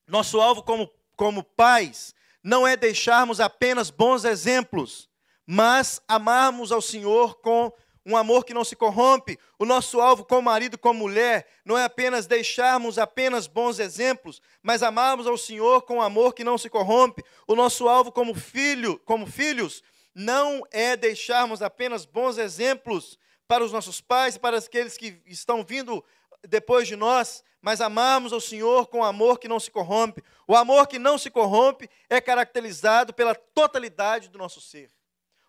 Nosso 0.07 0.41
alvo 0.41 0.63
como, 0.63 0.91
como 1.17 1.43
pais 1.43 2.15
não 2.43 2.67
é 2.67 2.77
deixarmos 2.77 3.41
apenas 3.41 3.89
bons 3.89 4.25
exemplos, 4.25 5.09
mas 5.47 6.03
amarmos 6.07 6.71
ao 6.71 6.83
Senhor 6.83 7.37
com 7.41 7.73
um 8.07 8.17
amor 8.17 8.45
que 8.45 8.53
não 8.53 8.65
se 8.65 8.77
corrompe. 8.77 9.39
O 9.59 9.65
nosso 9.65 10.01
alvo 10.01 10.25
como 10.25 10.43
marido, 10.43 10.77
como 10.77 11.01
mulher, 11.01 11.47
não 11.65 11.79
é 11.79 11.85
apenas 11.85 12.27
deixarmos 12.27 12.99
apenas 12.99 13.47
bons 13.47 13.79
exemplos, 13.79 14.43
mas 14.63 14.83
amarmos 14.83 15.27
ao 15.27 15.39
Senhor 15.39 15.83
com 15.83 15.97
um 15.97 16.03
amor 16.03 16.35
que 16.35 16.45
não 16.45 16.59
se 16.59 16.69
corrompe. 16.69 17.25
O 17.47 17.55
nosso 17.55 17.89
alvo 17.89 18.13
como 18.13 18.35
filho, 18.35 19.01
como 19.05 19.27
filhos, 19.27 19.83
não 20.15 20.63
é 20.71 20.97
deixarmos 20.97 21.63
apenas 21.63 22.05
bons 22.05 22.39
exemplos 22.39 23.19
para 23.49 23.65
os 23.65 23.73
nossos 23.73 24.01
pais 24.01 24.37
e 24.37 24.39
para 24.39 24.59
aqueles 24.59 24.97
que 24.97 25.21
estão 25.27 25.65
vindo 25.65 26.05
depois 26.47 26.87
de 26.87 26.97
nós, 26.97 27.43
mas 27.61 27.81
amarmos 27.81 28.33
ao 28.33 28.41
Senhor 28.41 28.87
com 28.89 29.03
amor 29.03 29.39
que 29.39 29.49
não 29.49 29.59
se 29.59 29.71
corrompe. 29.71 30.23
O 30.47 30.55
amor 30.55 30.87
que 30.87 30.99
não 30.99 31.17
se 31.17 31.31
corrompe 31.31 31.89
é 32.11 32.21
caracterizado 32.21 33.15
pela 33.15 33.35
totalidade 33.35 34.29
do 34.29 34.39
nosso 34.39 34.61
ser. 34.61 34.91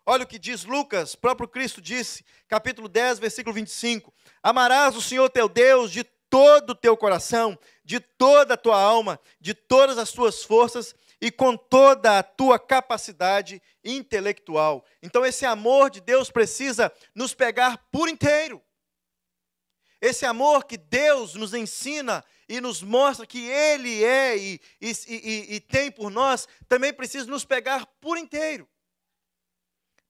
Olha 0.08 0.22
o 0.22 0.26
que 0.26 0.38
diz 0.38 0.64
Lucas, 0.64 1.16
próprio 1.16 1.48
Cristo 1.48 1.82
disse, 1.82 2.24
capítulo 2.46 2.88
10, 2.88 3.18
versículo 3.18 3.52
25: 3.52 4.14
Amarás 4.40 4.94
o 4.94 5.02
Senhor 5.02 5.28
teu 5.28 5.48
Deus 5.48 5.90
de 5.90 6.04
todo 6.30 6.70
o 6.70 6.74
teu 6.76 6.96
coração, 6.96 7.58
de 7.84 7.98
toda 7.98 8.54
a 8.54 8.56
tua 8.56 8.80
alma, 8.80 9.18
de 9.40 9.52
todas 9.52 9.98
as 9.98 10.12
tuas 10.12 10.44
forças 10.44 10.94
e 11.20 11.28
com 11.28 11.56
toda 11.56 12.20
a 12.20 12.22
tua 12.22 12.56
capacidade 12.56 13.60
intelectual. 13.84 14.84
Então, 15.02 15.26
esse 15.26 15.44
amor 15.44 15.90
de 15.90 16.00
Deus 16.00 16.30
precisa 16.30 16.92
nos 17.12 17.34
pegar 17.34 17.76
por 17.90 18.08
inteiro. 18.08 18.62
Esse 20.00 20.24
amor 20.24 20.66
que 20.66 20.76
Deus 20.76 21.34
nos 21.34 21.52
ensina 21.52 22.24
e 22.48 22.60
nos 22.60 22.80
mostra 22.80 23.26
que 23.26 23.44
Ele 23.48 24.04
é 24.04 24.36
e, 24.36 24.60
e, 24.80 24.92
e, 25.08 25.54
e 25.56 25.60
tem 25.60 25.90
por 25.90 26.10
nós, 26.10 26.46
também 26.68 26.92
precisa 26.92 27.26
nos 27.26 27.44
pegar 27.44 27.84
por 28.00 28.16
inteiro. 28.16 28.68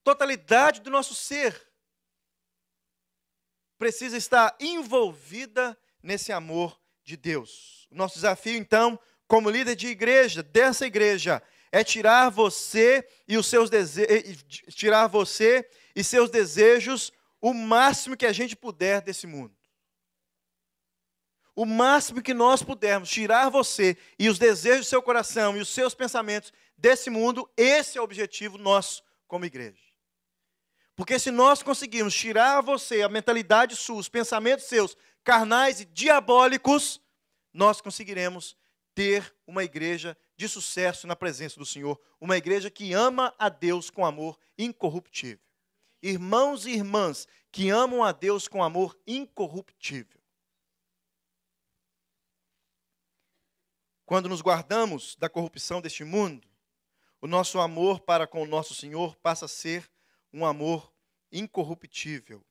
Totalidade 0.07 0.79
do 0.79 0.89
nosso 0.89 1.13
ser 1.13 1.69
precisa 3.77 4.15
estar 4.15 4.55
envolvida 4.57 5.77
nesse 6.01 6.31
amor 6.31 6.79
de 7.03 7.17
Deus. 7.17 7.89
Nosso 7.91 8.15
desafio, 8.15 8.55
então, 8.55 8.97
como 9.27 9.49
líder 9.49 9.75
de 9.75 9.87
igreja, 9.87 10.41
dessa 10.41 10.87
igreja, 10.87 11.43
é 11.73 11.83
tirar 11.83 12.29
você 12.29 13.05
e 13.27 13.35
os 13.37 13.47
seus 13.47 13.69
desejos, 13.69 14.45
tirar 14.73 15.07
você 15.07 15.69
e 15.93 16.01
seus 16.05 16.29
desejos 16.29 17.11
o 17.41 17.53
máximo 17.53 18.15
que 18.15 18.25
a 18.25 18.31
gente 18.31 18.55
puder 18.55 19.01
desse 19.01 19.27
mundo 19.27 19.57
o 21.53 21.65
máximo 21.65 22.21
que 22.21 22.35
nós 22.35 22.61
pudermos 22.61 23.09
tirar 23.09 23.49
você 23.49 23.97
e 24.19 24.29
os 24.29 24.37
desejos 24.37 24.85
do 24.85 24.89
seu 24.89 25.01
coração 25.01 25.57
e 25.57 25.59
os 25.59 25.69
seus 25.69 25.95
pensamentos 25.95 26.53
desse 26.77 27.09
mundo, 27.09 27.49
esse 27.57 27.97
é 27.97 28.01
o 28.01 28.03
objetivo 28.03 28.59
nosso 28.59 29.03
como 29.27 29.43
igreja. 29.43 29.86
Porque 30.97 31.19
se 31.19 31.29
nós 31.29 31.61
conseguirmos 31.61 32.15
tirar 32.15 32.59
você 32.59 33.03
a 33.03 33.07
mentalidade 33.07 33.75
sua, 33.75 33.97
os 33.97 34.09
pensamentos 34.09 34.65
seus 34.65 34.97
carnais 35.23 35.79
e 35.79 35.85
diabólicos, 35.85 36.99
nós 37.53 37.79
conseguiremos 37.79 38.57
ter 38.95 39.31
uma 39.45 39.63
igreja 39.63 40.17
de 40.35 40.49
sucesso 40.49 41.05
na 41.05 41.15
presença 41.15 41.59
do 41.59 41.65
Senhor, 41.67 42.01
uma 42.19 42.35
igreja 42.35 42.71
que 42.71 42.93
ama 42.93 43.31
a 43.37 43.47
Deus 43.47 43.91
com 43.91 44.03
amor 44.03 44.39
incorruptível. 44.57 45.45
Irmãos 46.01 46.65
e 46.65 46.71
irmãs 46.71 47.27
que 47.51 47.69
amam 47.69 48.03
a 48.03 48.11
Deus 48.11 48.47
com 48.47 48.63
amor 48.63 48.99
incorruptível. 49.05 50.19
Quando 54.03 54.27
nos 54.27 54.41
guardamos 54.41 55.15
da 55.17 55.29
corrupção 55.29 55.79
deste 55.79 56.03
mundo, 56.03 56.47
o 57.21 57.27
nosso 57.27 57.59
amor 57.59 57.99
para 57.99 58.25
com 58.25 58.41
o 58.41 58.47
nosso 58.47 58.73
Senhor 58.73 59.15
passa 59.17 59.45
a 59.45 59.47
ser 59.47 59.87
um 60.37 60.45
amor 60.45 60.93
incorruptível. 61.31 62.45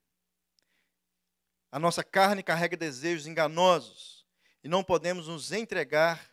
A 1.70 1.78
nossa 1.78 2.02
carne 2.02 2.42
carrega 2.42 2.76
desejos 2.76 3.26
enganosos 3.28 4.26
e 4.64 4.68
não 4.68 4.82
podemos 4.82 5.28
nos 5.28 5.52
entregar 5.52 6.28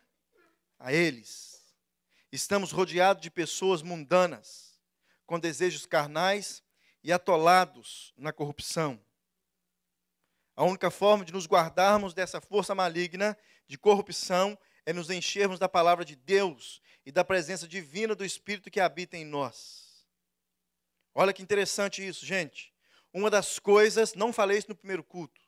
a 0.79 0.91
eles. 0.91 1.61
Estamos 2.31 2.71
rodeados 2.71 3.21
de 3.21 3.29
pessoas 3.29 3.83
mundanas, 3.83 4.79
com 5.27 5.39
desejos 5.39 5.85
carnais 5.85 6.63
e 7.03 7.13
atolados 7.13 8.11
na 8.17 8.33
corrupção. 8.33 8.99
A 10.55 10.63
única 10.63 10.89
forma 10.89 11.23
de 11.23 11.33
nos 11.33 11.45
guardarmos 11.45 12.15
dessa 12.15 12.41
força 12.41 12.73
maligna 12.73 13.37
de 13.67 13.77
corrupção 13.77 14.57
é 14.87 14.91
nos 14.91 15.11
enchermos 15.11 15.59
da 15.59 15.69
palavra 15.69 16.03
de 16.03 16.15
Deus 16.15 16.81
e 17.05 17.11
da 17.11 17.23
presença 17.23 17.67
divina 17.67 18.15
do 18.15 18.25
Espírito 18.25 18.71
que 18.71 18.79
habita 18.79 19.15
em 19.15 19.25
nós. 19.25 19.82
Olha 21.15 21.33
que 21.33 21.43
interessante 21.43 22.05
isso, 22.05 22.25
gente. 22.25 22.73
Uma 23.13 23.29
das 23.29 23.59
coisas, 23.59 24.15
não 24.15 24.33
falei 24.33 24.57
isso 24.57 24.69
no 24.69 24.75
primeiro 24.75 25.03
culto, 25.03 25.39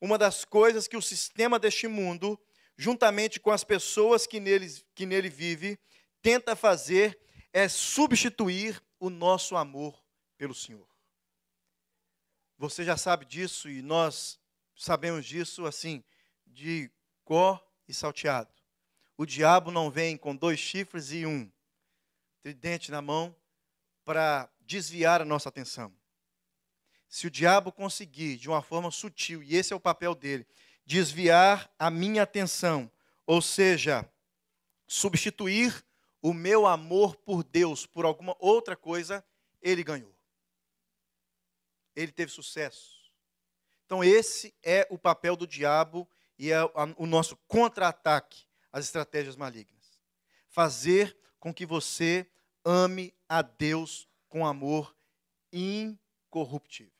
uma 0.00 0.18
das 0.18 0.44
coisas 0.44 0.86
que 0.86 0.96
o 0.96 1.02
sistema 1.02 1.58
deste 1.58 1.88
mundo, 1.88 2.38
juntamente 2.76 3.40
com 3.40 3.50
as 3.50 3.64
pessoas 3.64 4.26
que 4.26 4.38
nele, 4.38 4.68
que 4.94 5.06
nele 5.06 5.30
vive, 5.30 5.78
tenta 6.20 6.54
fazer 6.54 7.18
é 7.52 7.68
substituir 7.68 8.82
o 9.00 9.08
nosso 9.08 9.56
amor 9.56 9.98
pelo 10.36 10.54
Senhor. 10.54 10.86
Você 12.58 12.84
já 12.84 12.96
sabe 12.96 13.24
disso 13.24 13.68
e 13.68 13.80
nós 13.80 14.38
sabemos 14.76 15.24
disso 15.24 15.64
assim, 15.64 16.04
de 16.46 16.90
có 17.24 17.58
e 17.88 17.94
salteado. 17.94 18.52
O 19.16 19.24
diabo 19.24 19.70
não 19.70 19.90
vem 19.90 20.16
com 20.16 20.36
dois 20.36 20.58
chifres 20.60 21.10
e 21.12 21.24
um 21.24 21.50
tridente 22.42 22.90
na 22.90 23.00
mão 23.00 23.34
para 24.04 24.50
desviar 24.66 25.22
a 25.22 25.24
nossa 25.24 25.48
atenção. 25.48 25.94
Se 27.08 27.26
o 27.26 27.30
diabo 27.30 27.70
conseguir, 27.70 28.36
de 28.36 28.48
uma 28.48 28.60
forma 28.60 28.90
sutil, 28.90 29.42
e 29.42 29.56
esse 29.56 29.72
é 29.72 29.76
o 29.76 29.80
papel 29.80 30.14
dele, 30.14 30.46
desviar 30.84 31.72
a 31.78 31.90
minha 31.90 32.22
atenção, 32.22 32.90
ou 33.26 33.40
seja, 33.40 34.08
substituir 34.86 35.84
o 36.20 36.32
meu 36.34 36.66
amor 36.66 37.16
por 37.16 37.44
Deus 37.44 37.86
por 37.86 38.04
alguma 38.04 38.36
outra 38.38 38.76
coisa, 38.76 39.24
ele 39.62 39.82
ganhou. 39.82 40.14
Ele 41.94 42.12
teve 42.12 42.30
sucesso. 42.30 42.96
Então, 43.84 44.02
esse 44.02 44.54
é 44.62 44.86
o 44.90 44.98
papel 44.98 45.36
do 45.36 45.46
diabo 45.46 46.08
e 46.38 46.50
é 46.50 46.58
o 46.96 47.06
nosso 47.06 47.36
contra-ataque 47.48 48.44
às 48.72 48.84
estratégias 48.84 49.36
malignas. 49.36 50.00
Fazer 50.48 51.16
com 51.38 51.54
que 51.54 51.64
você 51.64 52.28
ame 52.64 53.14
a 53.28 53.42
Deus 53.42 54.08
com 54.36 54.44
amor 54.44 54.94
incorruptível. 55.50 56.92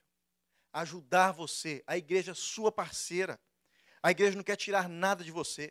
Ajudar 0.73 1.33
você, 1.33 1.85
a 1.87 1.95
igreja 1.95 2.33
é 2.33 2.35
sua 2.35 2.73
parceira. 2.73 3.39
A 4.03 4.11
igreja 4.11 4.35
não 4.35 4.43
quer 4.43 4.57
tirar 4.57 4.89
nada 4.89 5.23
de 5.23 5.31
você. 5.31 5.71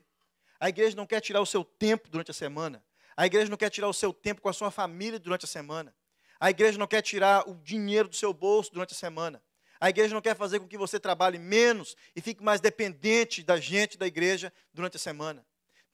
A 0.59 0.69
igreja 0.69 0.95
não 0.95 1.07
quer 1.07 1.21
tirar 1.21 1.41
o 1.41 1.45
seu 1.45 1.65
tempo 1.65 2.07
durante 2.07 2.29
a 2.29 2.35
semana. 2.35 2.85
A 3.17 3.25
igreja 3.25 3.49
não 3.49 3.57
quer 3.57 3.71
tirar 3.71 3.87
o 3.87 3.93
seu 3.93 4.13
tempo 4.13 4.41
com 4.41 4.49
a 4.49 4.53
sua 4.53 4.69
família 4.69 5.17
durante 5.17 5.45
a 5.45 5.47
semana. 5.47 5.95
A 6.39 6.51
igreja 6.51 6.77
não 6.77 6.85
quer 6.85 7.01
tirar 7.01 7.49
o 7.49 7.55
dinheiro 7.55 8.09
do 8.09 8.15
seu 8.15 8.31
bolso 8.31 8.71
durante 8.71 8.93
a 8.93 8.97
semana. 8.97 9.41
A 9.79 9.89
igreja 9.89 10.13
não 10.13 10.21
quer 10.21 10.35
fazer 10.35 10.59
com 10.59 10.67
que 10.67 10.77
você 10.77 10.99
trabalhe 10.99 11.39
menos 11.39 11.95
e 12.15 12.21
fique 12.21 12.43
mais 12.43 12.61
dependente 12.61 13.41
da 13.41 13.59
gente 13.59 13.97
da 13.97 14.05
igreja 14.05 14.53
durante 14.71 14.97
a 14.97 14.99
semana. 14.99 15.43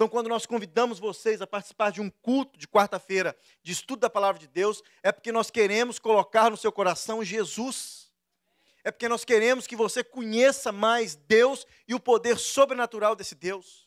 Então, 0.01 0.09
quando 0.09 0.29
nós 0.29 0.47
convidamos 0.47 0.97
vocês 0.97 1.43
a 1.43 1.45
participar 1.45 1.91
de 1.91 2.01
um 2.01 2.09
culto 2.09 2.57
de 2.57 2.67
quarta-feira 2.67 3.37
de 3.61 3.71
estudo 3.71 3.99
da 3.99 4.09
palavra 4.09 4.39
de 4.39 4.47
Deus, 4.47 4.81
é 5.03 5.11
porque 5.11 5.31
nós 5.31 5.51
queremos 5.51 5.99
colocar 5.99 6.49
no 6.49 6.57
seu 6.57 6.71
coração 6.71 7.23
Jesus. 7.23 8.11
É 8.83 8.89
porque 8.89 9.07
nós 9.07 9.23
queremos 9.23 9.67
que 9.67 9.75
você 9.75 10.03
conheça 10.03 10.71
mais 10.71 11.15
Deus 11.15 11.67
e 11.87 11.93
o 11.93 11.99
poder 11.99 12.39
sobrenatural 12.39 13.15
desse 13.15 13.35
Deus. 13.35 13.85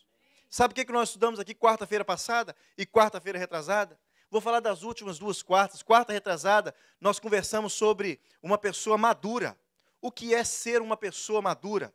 Sabe 0.49 0.71
o 0.71 0.75
que 0.77 0.93
nós 0.93 1.09
estudamos 1.09 1.41
aqui 1.41 1.53
quarta-feira 1.53 2.05
passada 2.05 2.55
e 2.79 2.87
quarta-feira 2.87 3.37
retrasada? 3.37 3.99
Vou 4.31 4.41
falar 4.41 4.61
das 4.61 4.85
últimas 4.85 5.19
duas 5.19 5.43
quartas. 5.43 5.83
Quarta 5.83 6.13
retrasada, 6.13 6.73
nós 7.01 7.19
conversamos 7.19 7.73
sobre 7.73 8.21
uma 8.41 8.57
pessoa 8.57 8.97
madura 8.97 9.59
o 10.01 10.13
que 10.13 10.33
é 10.33 10.45
ser 10.45 10.81
uma 10.81 10.97
pessoa 10.97 11.43
madura. 11.43 11.93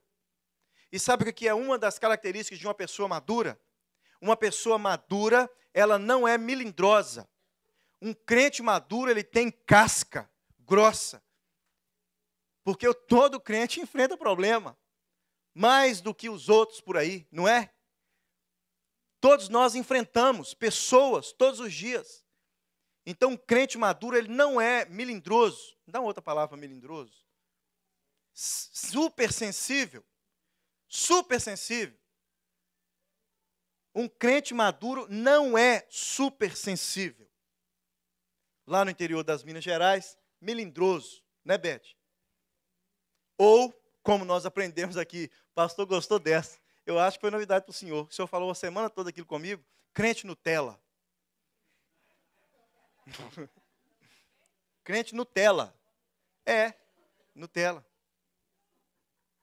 E 0.91 0.99
sabe 0.99 1.29
o 1.29 1.33
que 1.33 1.47
é 1.47 1.53
uma 1.53 1.77
das 1.77 1.97
características 1.97 2.59
de 2.59 2.67
uma 2.67 2.75
pessoa 2.75 3.07
madura? 3.07 3.57
Uma 4.21 4.35
pessoa 4.35 4.77
madura, 4.77 5.49
ela 5.73 5.97
não 5.97 6.27
é 6.27 6.37
melindrosa. 6.37 7.29
Um 8.01 8.13
crente 8.13 8.61
maduro, 8.61 9.09
ele 9.09 9.23
tem 9.23 9.51
casca 9.51 10.29
grossa. 10.59 11.23
Porque 12.63 12.93
todo 12.93 13.39
crente 13.39 13.79
enfrenta 13.81 14.17
problema. 14.17 14.77
Mais 15.53 15.99
do 16.01 16.13
que 16.13 16.29
os 16.29 16.47
outros 16.47 16.79
por 16.79 16.95
aí, 16.95 17.27
não 17.31 17.47
é? 17.47 17.73
Todos 19.19 19.49
nós 19.49 19.75
enfrentamos 19.75 20.53
pessoas 20.53 21.33
todos 21.33 21.59
os 21.59 21.73
dias. 21.73 22.23
Então, 23.05 23.31
um 23.31 23.37
crente 23.37 23.77
maduro, 23.77 24.15
ele 24.15 24.29
não 24.29 24.61
é 24.61 24.85
melindroso. 24.85 25.75
Dá 25.87 25.99
uma 25.99 26.07
outra 26.07 26.21
palavra 26.21 26.55
melindroso 26.55 27.29
super 30.87 31.39
sensível. 31.39 31.99
Um 33.93 34.07
crente 34.07 34.53
maduro 34.53 35.07
não 35.09 35.57
é 35.57 35.85
super 35.89 36.55
sensível. 36.55 37.27
Lá 38.65 38.85
no 38.85 38.91
interior 38.91 39.23
das 39.23 39.43
Minas 39.43 39.63
Gerais, 39.63 40.17
melindroso, 40.39 41.23
né, 41.43 41.57
Beth? 41.57 41.95
Ou, 43.37 43.73
como 44.03 44.23
nós 44.23 44.45
aprendemos 44.45 44.95
aqui, 44.95 45.31
pastor 45.55 45.85
gostou 45.85 46.19
dessa. 46.19 46.59
Eu 46.85 46.99
acho 46.99 47.17
que 47.17 47.21
foi 47.21 47.31
novidade 47.31 47.65
para 47.65 47.71
o 47.71 47.73
senhor. 47.73 48.07
O 48.07 48.11
senhor 48.11 48.27
falou 48.27 48.51
a 48.51 48.55
semana 48.55 48.89
toda 48.89 49.09
aquilo 49.09 49.25
comigo. 49.25 49.63
Crente 49.93 50.25
Nutella. 50.25 50.79
crente 54.83 55.15
Nutella. 55.15 55.73
É, 56.45 56.73
Nutella. 57.33 57.85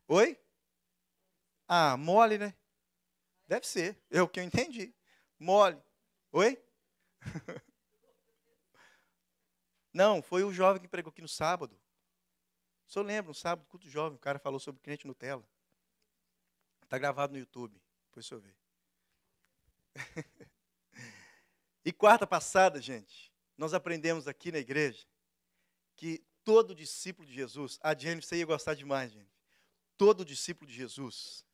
Oi? 0.08 0.38
Ah, 1.68 1.96
mole, 1.96 2.38
né? 2.38 2.54
Deve 3.46 3.66
ser. 3.66 4.00
É 4.10 4.20
o 4.22 4.28
que 4.28 4.40
eu 4.40 4.44
entendi. 4.44 4.94
Mole. 5.38 5.80
Oi? 6.32 6.62
Não, 9.92 10.22
foi 10.22 10.44
o 10.44 10.52
jovem 10.52 10.82
que 10.82 10.88
pregou 10.88 11.10
aqui 11.10 11.22
no 11.22 11.28
sábado. 11.28 11.78
O 12.86 12.92
senhor 12.92 13.04
lembra, 13.04 13.28
no 13.28 13.34
sábado, 13.34 13.66
culto 13.66 13.88
jovem, 13.88 14.16
o 14.16 14.20
cara 14.20 14.38
falou 14.38 14.60
sobre 14.60 14.80
crente 14.80 15.06
Nutella. 15.06 15.46
Está 16.82 16.98
gravado 16.98 17.32
no 17.32 17.38
YouTube, 17.38 17.80
depois 18.04 18.30
o 18.30 18.38
vê. 18.38 18.54
e 21.84 21.92
quarta 21.92 22.26
passada, 22.26 22.80
gente, 22.80 23.32
nós 23.56 23.74
aprendemos 23.74 24.28
aqui 24.28 24.52
na 24.52 24.58
igreja 24.58 25.06
que 25.96 26.24
todo 26.44 26.74
discípulo 26.74 27.26
de 27.26 27.34
Jesus, 27.34 27.78
a 27.82 27.96
Jennifer, 27.96 28.28
você 28.28 28.36
ia 28.36 28.46
gostar 28.46 28.74
demais, 28.74 29.10
gente 29.10 29.36
todo 29.96 30.24
discípulo 30.24 30.70
de 30.70 30.76
Jesus 30.76 31.44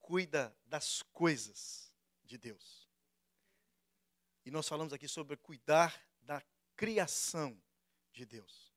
cuida 0.00 0.56
das 0.66 1.02
coisas 1.02 1.92
de 2.24 2.36
Deus. 2.36 2.88
E 4.44 4.50
nós 4.50 4.68
falamos 4.68 4.92
aqui 4.92 5.06
sobre 5.06 5.36
cuidar 5.36 6.04
da 6.22 6.42
criação 6.76 7.60
de 8.12 8.24
Deus. 8.24 8.72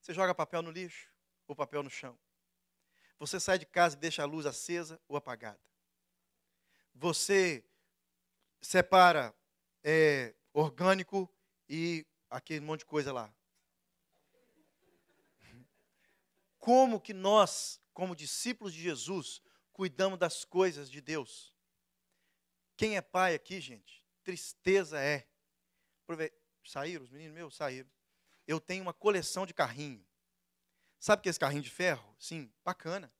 Você 0.00 0.12
joga 0.12 0.34
papel 0.34 0.62
no 0.62 0.70
lixo 0.70 1.10
ou 1.46 1.54
papel 1.54 1.82
no 1.82 1.90
chão? 1.90 2.18
Você 3.18 3.38
sai 3.38 3.58
de 3.58 3.66
casa 3.66 3.96
e 3.96 4.00
deixa 4.00 4.22
a 4.22 4.26
luz 4.26 4.46
acesa 4.46 5.00
ou 5.06 5.16
apagada? 5.16 5.60
Você 6.94 7.64
separa 8.60 9.34
é, 9.82 10.34
orgânico 10.52 11.32
e 11.68 12.06
aquele 12.28 12.60
monte 12.60 12.80
de 12.80 12.86
coisa 12.86 13.12
lá. 13.12 13.32
Como 16.58 17.00
que 17.00 17.12
nós 17.12 17.80
como 17.94 18.16
discípulos 18.16 18.74
de 18.74 18.82
Jesus, 18.82 19.40
cuidamos 19.74 20.18
das 20.18 20.44
coisas 20.44 20.90
de 20.90 21.02
Deus. 21.02 21.52
Quem 22.76 22.96
é 22.96 23.02
pai 23.02 23.34
aqui, 23.34 23.60
gente? 23.60 24.02
Tristeza 24.22 24.98
é. 24.98 25.28
Saíram 26.64 27.04
os 27.04 27.10
meninos 27.10 27.34
meus? 27.34 27.54
Saíram. 27.54 27.90
Eu 28.46 28.58
tenho 28.58 28.82
uma 28.82 28.94
coleção 28.94 29.44
de 29.44 29.52
carrinho. 29.52 30.02
Sabe 30.98 31.22
que 31.22 31.28
esse 31.28 31.38
carrinho 31.38 31.62
de 31.62 31.70
ferro? 31.70 32.16
Sim, 32.18 32.50
bacana. 32.64 33.12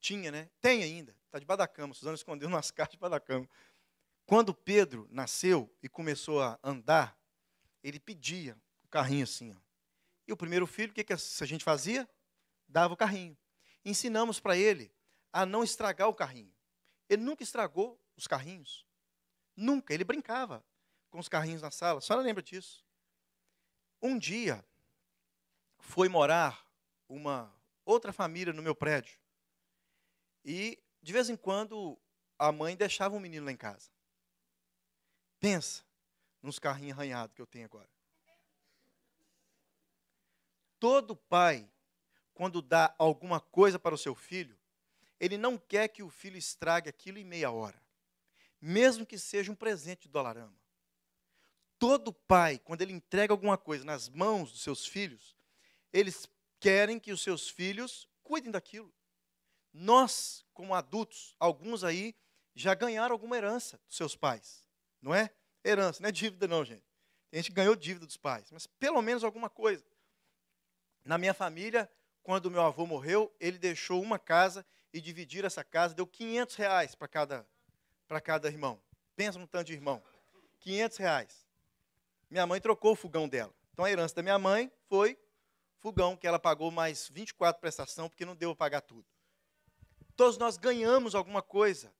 Tinha, 0.00 0.30
né? 0.30 0.50
Tem 0.60 0.82
ainda. 0.82 1.16
Está 1.26 1.38
debaixo 1.38 1.58
da 1.58 1.68
cama. 1.68 1.94
Suzana 1.94 2.16
escondeu 2.16 2.50
nas 2.50 2.70
caixas 2.70 2.92
debaixo 2.92 3.12
da 3.12 3.20
cama. 3.20 3.48
Quando 4.26 4.52
Pedro 4.52 5.08
nasceu 5.10 5.74
e 5.82 5.88
começou 5.88 6.42
a 6.42 6.58
andar, 6.62 7.18
ele 7.82 7.98
pedia 7.98 8.60
o 8.82 8.88
carrinho 8.88 9.24
assim. 9.24 9.54
Ó. 9.54 9.60
E 10.26 10.32
o 10.32 10.36
primeiro 10.36 10.66
filho, 10.66 10.90
o 10.90 10.94
que, 10.94 11.04
que 11.04 11.12
a 11.12 11.46
gente 11.46 11.64
fazia? 11.64 12.08
Dava 12.68 12.94
o 12.94 12.96
carrinho 12.96 13.36
ensinamos 13.84 14.38
para 14.38 14.56
ele 14.56 14.92
a 15.32 15.46
não 15.46 15.64
estragar 15.64 16.08
o 16.08 16.14
carrinho. 16.14 16.52
Ele 17.08 17.22
nunca 17.22 17.42
estragou 17.42 18.00
os 18.16 18.26
carrinhos. 18.26 18.86
Nunca. 19.56 19.92
Ele 19.94 20.04
brincava 20.04 20.64
com 21.10 21.18
os 21.18 21.28
carrinhos 21.28 21.62
na 21.62 21.70
sala. 21.70 21.98
A 21.98 22.00
senhora 22.02 22.24
lembra 22.24 22.42
disso? 22.42 22.84
Um 24.00 24.18
dia, 24.18 24.64
foi 25.78 26.08
morar 26.08 26.66
uma 27.08 27.52
outra 27.84 28.12
família 28.12 28.52
no 28.52 28.62
meu 28.62 28.74
prédio. 28.74 29.18
E, 30.44 30.82
de 31.02 31.12
vez 31.12 31.28
em 31.28 31.36
quando, 31.36 31.98
a 32.38 32.50
mãe 32.50 32.76
deixava 32.76 33.14
um 33.14 33.20
menino 33.20 33.46
lá 33.46 33.52
em 33.52 33.56
casa. 33.56 33.90
Pensa 35.38 35.84
nos 36.40 36.58
carrinhos 36.58 36.98
arranhados 36.98 37.34
que 37.34 37.42
eu 37.42 37.46
tenho 37.46 37.66
agora. 37.66 37.88
Todo 40.78 41.14
pai 41.14 41.70
quando 42.34 42.62
dá 42.62 42.94
alguma 42.98 43.40
coisa 43.40 43.78
para 43.78 43.94
o 43.94 43.98
seu 43.98 44.14
filho, 44.14 44.58
ele 45.22 45.38
não 45.38 45.56
quer 45.56 45.86
que 45.86 46.02
o 46.02 46.10
filho 46.10 46.36
estrague 46.36 46.88
aquilo 46.88 47.16
em 47.16 47.24
meia 47.24 47.52
hora. 47.52 47.80
mesmo 48.60 49.04
que 49.04 49.18
seja 49.18 49.50
um 49.50 49.56
presente 49.56 50.02
de 50.02 50.08
dolarama. 50.08 50.56
Todo 51.80 52.12
pai, 52.12 52.60
quando 52.60 52.82
ele 52.82 52.92
entrega 52.92 53.32
alguma 53.32 53.58
coisa 53.58 53.84
nas 53.84 54.08
mãos 54.08 54.52
dos 54.52 54.62
seus 54.62 54.86
filhos, 54.86 55.36
eles 55.92 56.28
querem 56.60 57.00
que 57.00 57.10
os 57.10 57.22
seus 57.22 57.48
filhos 57.48 58.08
cuidem 58.22 58.52
daquilo. 58.52 58.94
Nós, 59.72 60.46
como 60.54 60.76
adultos, 60.76 61.34
alguns 61.40 61.82
aí 61.82 62.14
já 62.54 62.72
ganharam 62.72 63.12
alguma 63.12 63.36
herança 63.36 63.80
dos 63.88 63.96
seus 63.96 64.14
pais, 64.14 64.64
não 65.00 65.12
é? 65.12 65.34
Herança, 65.64 66.00
não 66.00 66.08
é 66.08 66.12
dívida 66.12 66.46
não, 66.46 66.64
gente. 66.64 66.86
A 67.32 67.36
gente 67.36 67.50
ganhou 67.50 67.74
dívida 67.74 68.06
dos 68.06 68.16
pais, 68.16 68.48
mas 68.52 68.66
pelo 68.66 69.02
menos 69.02 69.24
alguma 69.24 69.50
coisa. 69.50 69.84
Na 71.04 71.18
minha 71.18 71.34
família, 71.34 71.90
quando 72.22 72.48
meu 72.48 72.62
avô 72.62 72.86
morreu, 72.86 73.34
ele 73.40 73.58
deixou 73.58 74.00
uma 74.00 74.20
casa 74.20 74.64
e 74.92 75.00
dividir 75.00 75.44
essa 75.44 75.64
casa, 75.64 75.94
deu 75.94 76.06
500 76.06 76.56
reais 76.56 76.94
para 76.94 77.08
cada, 77.08 77.46
cada 78.22 78.48
irmão. 78.48 78.80
Pensa 79.16 79.38
no 79.38 79.46
tanto 79.46 79.66
de 79.66 79.72
irmão. 79.72 80.02
500 80.60 80.98
reais. 80.98 81.46
Minha 82.30 82.46
mãe 82.46 82.60
trocou 82.60 82.92
o 82.92 82.96
fogão 82.96 83.28
dela. 83.28 83.52
Então 83.72 83.84
a 83.84 83.90
herança 83.90 84.14
da 84.14 84.22
minha 84.22 84.38
mãe 84.38 84.70
foi 84.88 85.18
fogão, 85.78 86.16
que 86.16 86.26
ela 86.26 86.38
pagou 86.38 86.70
mais 86.70 87.08
24 87.08 87.60
prestação, 87.60 88.08
porque 88.08 88.24
não 88.24 88.36
deu 88.36 88.54
para 88.54 88.66
pagar 88.66 88.80
tudo. 88.82 89.04
Todos 90.14 90.38
nós 90.38 90.56
ganhamos 90.56 91.14
alguma 91.14 91.42
coisa. 91.42 91.92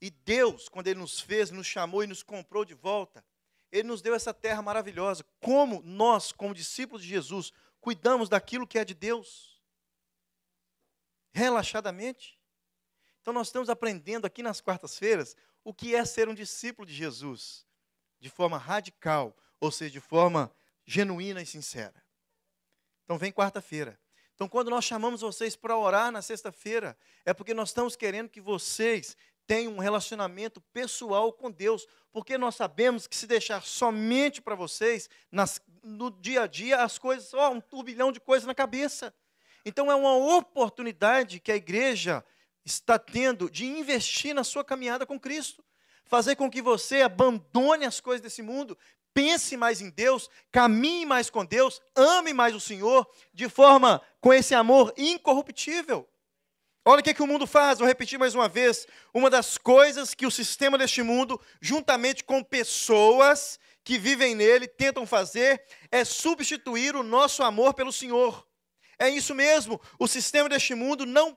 E 0.00 0.10
Deus, 0.10 0.68
quando 0.68 0.88
Ele 0.88 1.00
nos 1.00 1.18
fez, 1.20 1.50
nos 1.50 1.66
chamou 1.66 2.04
e 2.04 2.06
nos 2.06 2.22
comprou 2.22 2.64
de 2.64 2.74
volta, 2.74 3.24
Ele 3.72 3.88
nos 3.88 4.02
deu 4.02 4.14
essa 4.14 4.34
terra 4.34 4.60
maravilhosa. 4.60 5.24
Como 5.40 5.80
nós, 5.82 6.30
como 6.30 6.54
discípulos 6.54 7.02
de 7.02 7.08
Jesus, 7.08 7.52
cuidamos 7.80 8.28
daquilo 8.28 8.66
que 8.66 8.78
é 8.78 8.84
de 8.84 8.94
Deus? 8.94 9.53
Relaxadamente. 11.34 12.38
Então, 13.20 13.34
nós 13.34 13.48
estamos 13.48 13.68
aprendendo 13.68 14.24
aqui 14.24 14.40
nas 14.40 14.60
quartas-feiras 14.60 15.36
o 15.64 15.74
que 15.74 15.96
é 15.96 16.04
ser 16.04 16.28
um 16.28 16.34
discípulo 16.34 16.86
de 16.86 16.94
Jesus, 16.94 17.66
de 18.20 18.30
forma 18.30 18.56
radical, 18.56 19.36
ou 19.58 19.72
seja, 19.72 19.90
de 19.90 20.00
forma 20.00 20.54
genuína 20.86 21.42
e 21.42 21.46
sincera. 21.46 22.00
Então, 23.02 23.18
vem 23.18 23.32
quarta-feira. 23.32 23.98
Então, 24.36 24.48
quando 24.48 24.70
nós 24.70 24.84
chamamos 24.84 25.22
vocês 25.22 25.56
para 25.56 25.76
orar 25.76 26.12
na 26.12 26.22
sexta-feira, 26.22 26.96
é 27.24 27.34
porque 27.34 27.52
nós 27.52 27.70
estamos 27.70 27.96
querendo 27.96 28.28
que 28.28 28.40
vocês 28.40 29.16
tenham 29.44 29.72
um 29.72 29.78
relacionamento 29.78 30.60
pessoal 30.72 31.32
com 31.32 31.50
Deus, 31.50 31.84
porque 32.12 32.38
nós 32.38 32.54
sabemos 32.54 33.08
que 33.08 33.16
se 33.16 33.26
deixar 33.26 33.62
somente 33.62 34.40
para 34.40 34.54
vocês, 34.54 35.10
nas, 35.32 35.60
no 35.82 36.12
dia 36.12 36.42
a 36.42 36.46
dia, 36.46 36.82
as 36.82 36.96
coisas, 36.96 37.34
ó, 37.34 37.50
um 37.50 37.60
turbilhão 37.60 38.12
de 38.12 38.20
coisas 38.20 38.46
na 38.46 38.54
cabeça. 38.54 39.12
Então, 39.64 39.90
é 39.90 39.94
uma 39.94 40.16
oportunidade 40.36 41.40
que 41.40 41.52
a 41.52 41.56
igreja 41.56 42.24
está 42.64 42.98
tendo 42.98 43.50
de 43.50 43.66
investir 43.66 44.34
na 44.34 44.44
sua 44.44 44.64
caminhada 44.64 45.06
com 45.06 45.18
Cristo 45.18 45.64
fazer 46.04 46.36
com 46.36 46.50
que 46.50 46.62
você 46.62 47.02
abandone 47.02 47.84
as 47.84 48.00
coisas 48.00 48.20
desse 48.20 48.42
mundo, 48.42 48.76
pense 49.12 49.56
mais 49.56 49.80
em 49.80 49.90
Deus, 49.90 50.28
caminhe 50.50 51.06
mais 51.06 51.30
com 51.30 51.44
Deus, 51.44 51.80
ame 51.96 52.32
mais 52.32 52.54
o 52.54 52.60
Senhor, 52.60 53.06
de 53.32 53.48
forma 53.48 54.02
com 54.20 54.32
esse 54.32 54.54
amor 54.54 54.92
incorruptível. 54.96 56.08
Olha 56.84 57.00
o 57.00 57.02
que, 57.02 57.14
que 57.14 57.22
o 57.22 57.26
mundo 57.26 57.46
faz, 57.46 57.78
vou 57.78 57.88
repetir 57.88 58.18
mais 58.18 58.34
uma 58.34 58.48
vez. 58.48 58.86
Uma 59.14 59.30
das 59.30 59.56
coisas 59.56 60.12
que 60.12 60.26
o 60.26 60.30
sistema 60.30 60.76
deste 60.76 61.02
mundo, 61.02 61.40
juntamente 61.58 62.22
com 62.22 62.44
pessoas 62.44 63.58
que 63.82 63.98
vivem 63.98 64.34
nele, 64.34 64.68
tentam 64.68 65.06
fazer 65.06 65.64
é 65.90 66.04
substituir 66.04 66.94
o 66.94 67.02
nosso 67.02 67.42
amor 67.42 67.72
pelo 67.72 67.90
Senhor. 67.90 68.46
É 68.98 69.08
isso 69.08 69.34
mesmo, 69.34 69.80
o 69.98 70.06
sistema 70.06 70.48
deste 70.48 70.74
mundo 70.74 71.06
não 71.06 71.36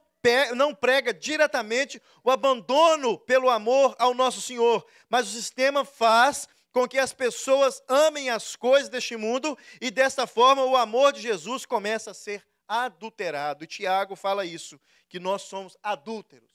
não 0.55 0.75
prega 0.75 1.13
diretamente 1.13 2.01
o 2.21 2.29
abandono 2.29 3.17
pelo 3.17 3.49
amor 3.49 3.95
ao 3.97 4.13
nosso 4.13 4.41
Senhor, 4.41 4.85
mas 5.07 5.25
o 5.25 5.31
sistema 5.31 5.85
faz 5.85 6.49
com 6.71 6.87
que 6.87 6.99
as 6.99 7.13
pessoas 7.13 7.81
amem 7.87 8.29
as 8.29 8.55
coisas 8.55 8.89
deste 8.89 9.15
mundo 9.15 9.57
e 9.79 9.89
desta 9.89 10.27
forma 10.27 10.63
o 10.63 10.75
amor 10.75 11.13
de 11.13 11.21
Jesus 11.21 11.65
começa 11.65 12.11
a 12.11 12.13
ser 12.13 12.45
adulterado. 12.67 13.63
E 13.63 13.67
Tiago 13.67 14.15
fala 14.15 14.45
isso, 14.45 14.79
que 15.07 15.19
nós 15.19 15.43
somos 15.43 15.77
adúlteros. 15.81 16.51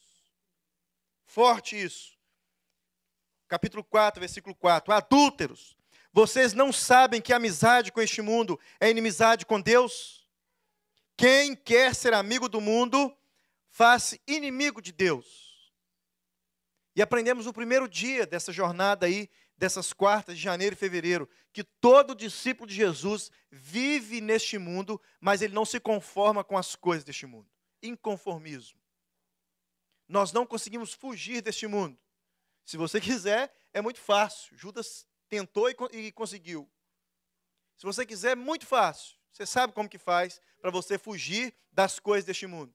Forte 1.25 1.81
isso. 1.81 2.13
Capítulo 3.49 3.83
4, 3.83 4.21
versículo 4.21 4.55
4. 4.55 4.93
Adúlteros, 4.93 5.77
vocês 6.13 6.53
não 6.53 6.73
sabem 6.73 7.21
que 7.21 7.33
a 7.33 7.37
amizade 7.37 7.91
com 7.91 8.01
este 8.01 8.21
mundo 8.21 8.61
é 8.79 8.91
inimizade 8.91 9.47
com 9.47 9.61
Deus? 9.61 10.22
Quem 11.17 11.55
quer 11.55 11.95
ser 11.95 12.15
amigo 12.15 12.49
do 12.49 12.61
mundo, 12.61 13.17
faz 13.69 14.19
inimigo 14.27 14.81
de 14.81 14.93
Deus. 14.93 15.73
E 16.95 17.01
aprendemos 17.01 17.47
no 17.47 17.53
primeiro 17.53 17.89
dia 17.89 18.27
dessa 18.27 18.53
jornada 18.53 19.07
aí 19.07 19.31
dessas 19.57 19.93
quartas 19.93 20.37
de 20.37 20.43
janeiro 20.43 20.75
e 20.75 20.79
fevereiro, 20.79 21.29
que 21.53 21.63
todo 21.63 22.17
discípulo 22.17 22.69
de 22.69 22.75
Jesus 22.75 23.31
vive 23.51 24.21
neste 24.21 24.59
mundo, 24.59 25.01
mas 25.21 25.41
ele 25.41 25.55
não 25.55 25.65
se 25.65 25.79
conforma 25.79 26.43
com 26.43 26.59
as 26.59 26.75
coisas 26.75 27.05
deste 27.05 27.27
mundo. 27.27 27.49
Inconformismo. 27.81 28.81
Nós 30.09 30.33
não 30.33 30.45
conseguimos 30.45 30.93
fugir 30.93 31.41
deste 31.41 31.67
mundo. 31.67 31.97
Se 32.65 32.77
você 32.77 33.01
quiser, 33.01 33.55
é 33.73 33.81
muito 33.81 34.01
fácil. 34.01 34.57
Judas 34.57 35.07
tentou 35.29 35.71
e, 35.71 36.13
conseguiu. 36.13 36.69
Se 37.79 37.87
você 37.87 38.05
quiser, 38.05 38.33
é 38.33 38.37
muito 38.37 38.67
fácil. 38.67 39.17
Você 39.33 39.47
sabe 39.47 39.73
como 39.73 39.89
que 39.89 39.99
faz 39.99 40.41
para 40.61 40.71
você 40.71 40.99
fugir 40.99 41.55
das 41.73 41.99
coisas 41.99 42.25
deste 42.25 42.47
mundo. 42.47 42.75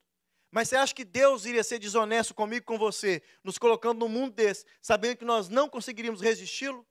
Mas 0.51 0.69
você 0.69 0.75
acha 0.75 0.95
que 0.95 1.05
Deus 1.05 1.45
iria 1.45 1.63
ser 1.63 1.77
desonesto 1.77 2.33
comigo 2.33 2.65
com 2.65 2.77
você, 2.77 3.21
nos 3.43 3.57
colocando 3.57 3.99
num 3.99 4.09
mundo 4.09 4.33
desse, 4.33 4.65
sabendo 4.81 5.17
que 5.17 5.25
nós 5.25 5.49
não 5.49 5.69
conseguiríamos 5.69 6.21
resisti-lo? 6.21 6.85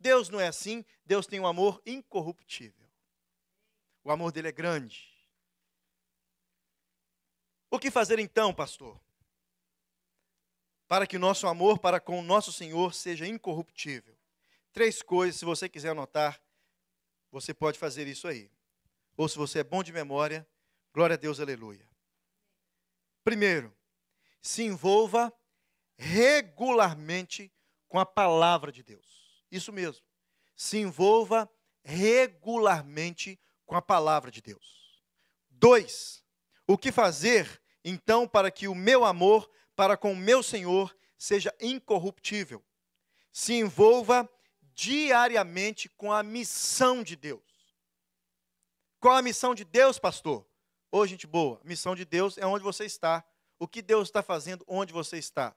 Deus 0.00 0.28
não 0.28 0.40
é 0.40 0.48
assim, 0.48 0.84
Deus 1.04 1.26
tem 1.26 1.38
um 1.38 1.46
amor 1.46 1.80
incorruptível. 1.86 2.90
O 4.02 4.10
amor 4.10 4.32
dele 4.32 4.48
é 4.48 4.52
grande. 4.52 5.08
O 7.70 7.78
que 7.78 7.90
fazer 7.90 8.18
então, 8.18 8.52
pastor? 8.52 9.00
Para 10.88 11.06
que 11.06 11.16
o 11.16 11.20
nosso 11.20 11.46
amor 11.46 11.78
para 11.78 12.00
com 12.00 12.18
o 12.18 12.22
nosso 12.22 12.52
Senhor 12.52 12.92
seja 12.92 13.26
incorruptível. 13.26 14.16
Três 14.72 15.02
coisas, 15.02 15.38
se 15.38 15.44
você 15.44 15.68
quiser 15.68 15.90
anotar, 15.90 16.42
você 17.30 17.54
pode 17.54 17.78
fazer 17.78 18.06
isso 18.08 18.26
aí. 18.26 18.50
Ou 19.16 19.28
se 19.28 19.36
você 19.36 19.60
é 19.60 19.64
bom 19.64 19.82
de 19.82 19.92
memória, 19.92 20.46
glória 20.92 21.14
a 21.14 21.18
Deus, 21.18 21.40
aleluia. 21.40 21.88
Primeiro, 23.24 23.74
se 24.40 24.62
envolva 24.64 25.32
regularmente 25.96 27.52
com 27.88 27.98
a 27.98 28.06
palavra 28.06 28.72
de 28.72 28.82
Deus. 28.82 29.44
Isso 29.50 29.72
mesmo. 29.72 30.04
Se 30.56 30.78
envolva 30.78 31.48
regularmente 31.84 33.38
com 33.66 33.76
a 33.76 33.82
palavra 33.82 34.30
de 34.30 34.40
Deus. 34.40 35.02
Dois, 35.50 36.24
o 36.66 36.76
que 36.76 36.90
fazer 36.90 37.62
então 37.84 38.26
para 38.26 38.50
que 38.50 38.66
o 38.66 38.74
meu 38.74 39.04
amor 39.04 39.48
para 39.76 39.96
com 39.96 40.12
o 40.12 40.16
meu 40.16 40.42
Senhor 40.42 40.96
seja 41.16 41.54
incorruptível? 41.60 42.64
Se 43.32 43.54
envolva 43.54 44.28
diariamente 44.74 45.88
com 45.88 46.10
a 46.12 46.22
missão 46.22 47.02
de 47.02 47.14
Deus. 47.14 47.51
Qual 49.02 49.16
a 49.16 49.20
missão 49.20 49.52
de 49.52 49.64
Deus, 49.64 49.98
pastor? 49.98 50.46
Ô, 50.88 51.04
gente 51.04 51.26
boa, 51.26 51.60
a 51.64 51.66
missão 51.66 51.96
de 51.96 52.04
Deus 52.04 52.38
é 52.38 52.46
onde 52.46 52.62
você 52.62 52.84
está. 52.84 53.24
O 53.58 53.66
que 53.66 53.82
Deus 53.82 54.06
está 54.06 54.22
fazendo 54.22 54.64
onde 54.64 54.92
você 54.92 55.18
está. 55.18 55.56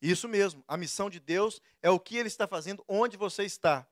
Isso 0.00 0.28
mesmo, 0.28 0.62
a 0.68 0.76
missão 0.76 1.10
de 1.10 1.18
Deus 1.18 1.60
é 1.82 1.90
o 1.90 1.98
que 1.98 2.16
Ele 2.16 2.28
está 2.28 2.46
fazendo 2.46 2.84
onde 2.86 3.16
você 3.16 3.42
está. 3.42 3.84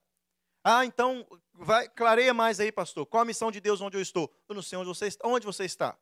Ah, 0.63 0.87
então, 0.87 1.27
vai, 1.53 1.89
clareia 1.89 2.33
mais 2.33 2.61
aí, 2.61 2.71
pastor. 2.71 3.05
Qual 3.05 3.21
a 3.21 3.25
missão 3.25 3.51
de 3.51 3.61
Deus 3.61 3.81
onde 3.81 3.97
eu 3.97 4.01
estou? 4.01 4.33
Eu 4.49 4.55
não 4.55 4.63
sei 4.63 4.79
onde 4.79 4.87
você 4.87 5.09
está. 5.09 5.27
Onde 5.27 5.45
você 5.45 5.65
está? 5.65 5.99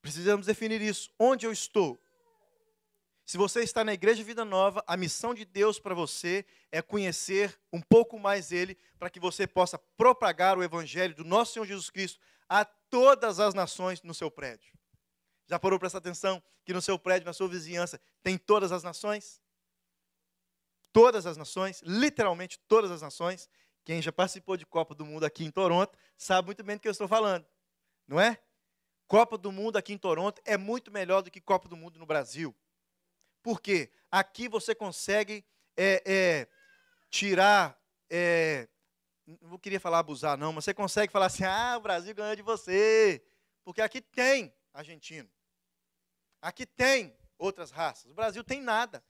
Precisamos 0.00 0.46
definir 0.46 0.80
isso. 0.80 1.10
Onde 1.18 1.46
eu 1.46 1.50
estou? 1.50 2.00
Se 3.30 3.38
você 3.38 3.60
está 3.60 3.84
na 3.84 3.94
Igreja 3.94 4.24
Vida 4.24 4.44
Nova, 4.44 4.82
a 4.88 4.96
missão 4.96 5.32
de 5.32 5.44
Deus 5.44 5.78
para 5.78 5.94
você 5.94 6.44
é 6.72 6.82
conhecer 6.82 7.56
um 7.72 7.80
pouco 7.80 8.18
mais 8.18 8.50
Ele, 8.50 8.76
para 8.98 9.08
que 9.08 9.20
você 9.20 9.46
possa 9.46 9.78
propagar 9.78 10.58
o 10.58 10.64
Evangelho 10.64 11.14
do 11.14 11.22
nosso 11.22 11.52
Senhor 11.52 11.64
Jesus 11.64 11.90
Cristo 11.90 12.18
a 12.48 12.64
todas 12.64 13.38
as 13.38 13.54
nações 13.54 14.02
no 14.02 14.12
seu 14.12 14.32
prédio. 14.32 14.76
Já 15.46 15.60
parou 15.60 15.78
para 15.78 15.84
prestar 15.84 15.98
atenção 15.98 16.42
que 16.64 16.72
no 16.72 16.82
seu 16.82 16.98
prédio, 16.98 17.24
na 17.24 17.32
sua 17.32 17.46
vizinhança, 17.46 18.00
tem 18.20 18.36
todas 18.36 18.72
as 18.72 18.82
nações? 18.82 19.40
Todas 20.92 21.24
as 21.24 21.36
nações, 21.36 21.80
literalmente 21.86 22.58
todas 22.66 22.90
as 22.90 23.00
nações. 23.00 23.48
Quem 23.84 24.02
já 24.02 24.10
participou 24.10 24.56
de 24.56 24.66
Copa 24.66 24.92
do 24.92 25.06
Mundo 25.06 25.22
aqui 25.22 25.44
em 25.44 25.52
Toronto 25.52 25.96
sabe 26.16 26.46
muito 26.46 26.64
bem 26.64 26.74
do 26.74 26.80
que 26.80 26.88
eu 26.88 26.92
estou 26.92 27.06
falando, 27.06 27.46
não 28.08 28.20
é? 28.20 28.42
Copa 29.06 29.38
do 29.38 29.52
Mundo 29.52 29.76
aqui 29.76 29.92
em 29.92 29.98
Toronto 29.98 30.42
é 30.44 30.56
muito 30.56 30.90
melhor 30.90 31.22
do 31.22 31.30
que 31.30 31.40
Copa 31.40 31.68
do 31.68 31.76
Mundo 31.76 31.96
no 31.96 32.06
Brasil. 32.06 32.52
Por 33.42 33.60
quê? 33.60 33.90
Aqui 34.10 34.48
você 34.48 34.74
consegue 34.74 35.44
é, 35.76 36.02
é, 36.04 36.48
tirar. 37.08 37.78
É, 38.08 38.68
não 39.42 39.58
queria 39.58 39.78
falar 39.78 40.00
abusar, 40.00 40.36
não, 40.36 40.52
mas 40.52 40.64
você 40.64 40.74
consegue 40.74 41.12
falar 41.12 41.26
assim: 41.26 41.44
ah, 41.44 41.76
o 41.76 41.80
Brasil 41.80 42.14
ganhou 42.14 42.36
de 42.36 42.42
você. 42.42 43.24
Porque 43.64 43.80
aqui 43.80 44.00
tem 44.00 44.54
argentino. 44.72 45.30
Aqui 46.42 46.64
tem 46.66 47.16
outras 47.38 47.70
raças. 47.70 48.10
O 48.10 48.14
Brasil 48.14 48.42
tem 48.42 48.60
nada. 48.60 49.04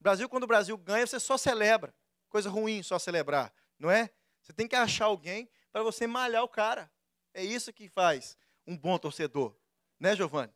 O 0.00 0.02
Brasil, 0.02 0.28
quando 0.28 0.44
o 0.44 0.48
Brasil 0.48 0.76
ganha, 0.78 1.06
você 1.06 1.20
só 1.20 1.36
celebra. 1.36 1.94
Coisa 2.28 2.48
ruim 2.48 2.82
só 2.82 2.98
celebrar, 2.98 3.52
não 3.78 3.90
é? 3.90 4.10
Você 4.40 4.52
tem 4.52 4.66
que 4.66 4.76
achar 4.76 5.06
alguém 5.06 5.50
para 5.72 5.82
você 5.82 6.06
malhar 6.06 6.42
o 6.42 6.48
cara. 6.48 6.90
É 7.34 7.44
isso 7.44 7.72
que 7.72 7.88
faz 7.88 8.36
um 8.66 8.76
bom 8.76 8.98
torcedor. 8.98 9.54
Né, 9.98 10.16
Giovanni? 10.16 10.52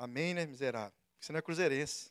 Amém, 0.00 0.32
né, 0.32 0.46
miserável? 0.46 0.94
Você 1.20 1.30
não 1.30 1.40
é 1.40 1.42
cruzeirense. 1.42 2.10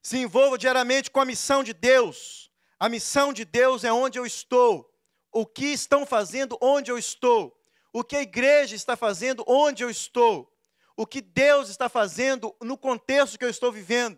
Se 0.00 0.16
envolva 0.16 0.56
diariamente 0.56 1.10
com 1.10 1.18
a 1.18 1.24
missão 1.24 1.64
de 1.64 1.74
Deus. 1.74 2.52
A 2.78 2.88
missão 2.88 3.32
de 3.32 3.44
Deus 3.44 3.82
é 3.82 3.92
onde 3.92 4.16
eu 4.16 4.24
estou. 4.24 4.88
O 5.32 5.44
que 5.44 5.66
estão 5.66 6.06
fazendo 6.06 6.56
onde 6.60 6.88
eu 6.88 6.96
estou. 6.96 7.60
O 7.92 8.04
que 8.04 8.14
a 8.14 8.22
igreja 8.22 8.76
está 8.76 8.96
fazendo 8.96 9.42
onde 9.44 9.82
eu 9.82 9.90
estou. 9.90 10.56
O 10.96 11.04
que 11.04 11.20
Deus 11.20 11.68
está 11.68 11.88
fazendo 11.88 12.54
no 12.62 12.78
contexto 12.78 13.36
que 13.36 13.44
eu 13.44 13.50
estou 13.50 13.72
vivendo. 13.72 14.16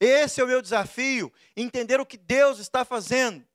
Esse 0.00 0.40
é 0.40 0.44
o 0.44 0.48
meu 0.48 0.60
desafio, 0.60 1.32
entender 1.56 2.00
o 2.00 2.06
que 2.06 2.16
Deus 2.16 2.58
está 2.58 2.84
fazendo. 2.84 3.46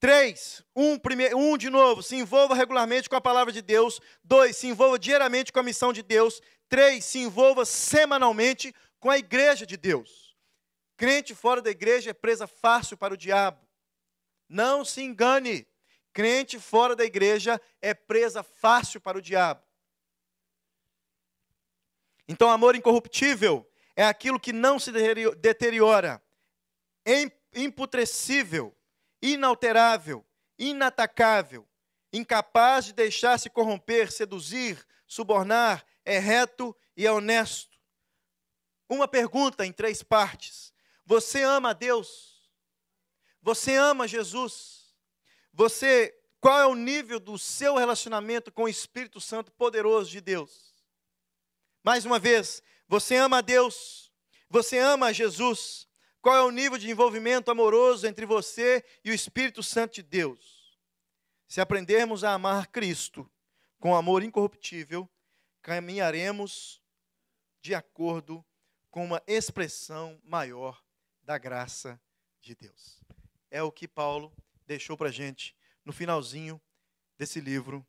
Três, 0.00 0.64
um, 0.74 0.98
primeiro, 0.98 1.36
um 1.36 1.58
de 1.58 1.68
novo, 1.68 2.02
se 2.02 2.16
envolva 2.16 2.54
regularmente 2.54 3.10
com 3.10 3.16
a 3.16 3.20
palavra 3.20 3.52
de 3.52 3.60
Deus. 3.60 4.00
Dois, 4.24 4.56
se 4.56 4.66
envolva 4.66 4.98
diariamente 4.98 5.52
com 5.52 5.60
a 5.60 5.62
missão 5.62 5.92
de 5.92 6.02
Deus. 6.02 6.40
Três, 6.70 7.04
se 7.04 7.18
envolva 7.18 7.64
semanalmente 7.64 8.72
com 9.00 9.10
a 9.10 9.18
igreja 9.18 9.66
de 9.66 9.76
Deus. 9.76 10.36
Crente 10.96 11.34
fora 11.34 11.60
da 11.60 11.68
igreja 11.68 12.10
é 12.10 12.14
presa 12.14 12.46
fácil 12.46 12.96
para 12.96 13.12
o 13.12 13.16
diabo. 13.16 13.68
Não 14.48 14.84
se 14.84 15.02
engane. 15.02 15.66
Crente 16.12 16.60
fora 16.60 16.94
da 16.94 17.04
igreja 17.04 17.60
é 17.82 17.92
presa 17.92 18.44
fácil 18.44 19.00
para 19.00 19.18
o 19.18 19.22
diabo. 19.22 19.64
Então, 22.28 22.48
amor 22.48 22.76
incorruptível 22.76 23.68
é 23.96 24.04
aquilo 24.04 24.38
que 24.38 24.52
não 24.52 24.78
se 24.78 24.92
deteriora, 25.36 26.22
imputrescível, 27.52 28.72
inalterável, 29.20 30.24
inatacável, 30.56 31.68
incapaz 32.12 32.84
de 32.84 32.92
deixar-se 32.92 33.50
corromper, 33.50 34.12
seduzir, 34.12 34.86
subornar, 35.08 35.84
é 36.10 36.18
reto 36.18 36.76
e 36.96 37.06
é 37.06 37.12
honesto. 37.12 37.78
Uma 38.88 39.06
pergunta 39.06 39.64
em 39.64 39.72
três 39.72 40.02
partes: 40.02 40.72
Você 41.06 41.42
ama 41.42 41.70
a 41.70 41.72
Deus? 41.72 42.50
Você 43.40 43.76
ama 43.76 44.08
Jesus? 44.08 44.92
Você, 45.52 46.12
qual 46.40 46.58
é 46.58 46.66
o 46.66 46.74
nível 46.74 47.20
do 47.20 47.38
seu 47.38 47.76
relacionamento 47.76 48.50
com 48.50 48.64
o 48.64 48.68
Espírito 48.68 49.20
Santo 49.20 49.52
poderoso 49.52 50.10
de 50.10 50.20
Deus? 50.20 50.74
Mais 51.82 52.04
uma 52.04 52.18
vez, 52.18 52.60
você 52.88 53.16
ama 53.16 53.38
a 53.38 53.40
Deus? 53.40 54.12
Você 54.48 54.78
ama 54.78 55.06
a 55.06 55.12
Jesus? 55.12 55.88
Qual 56.20 56.34
é 56.34 56.42
o 56.42 56.50
nível 56.50 56.76
de 56.76 56.90
envolvimento 56.90 57.50
amoroso 57.50 58.06
entre 58.06 58.26
você 58.26 58.84
e 59.04 59.10
o 59.10 59.14
Espírito 59.14 59.62
Santo 59.62 59.94
de 59.94 60.02
Deus? 60.02 60.76
Se 61.46 61.60
aprendermos 61.60 62.24
a 62.24 62.32
amar 62.32 62.66
Cristo 62.66 63.30
com 63.78 63.94
amor 63.94 64.22
incorruptível, 64.22 65.08
caminharemos 65.62 66.82
de 67.60 67.74
acordo 67.74 68.44
com 68.90 69.04
uma 69.04 69.22
expressão 69.26 70.20
maior 70.24 70.82
da 71.22 71.38
graça 71.38 72.00
de 72.40 72.54
Deus. 72.54 73.02
É 73.50 73.62
o 73.62 73.70
que 73.70 73.86
Paulo 73.86 74.32
deixou 74.66 74.96
para 74.96 75.08
a 75.08 75.12
gente 75.12 75.56
no 75.84 75.92
finalzinho 75.92 76.60
desse 77.16 77.40
livro, 77.40 77.86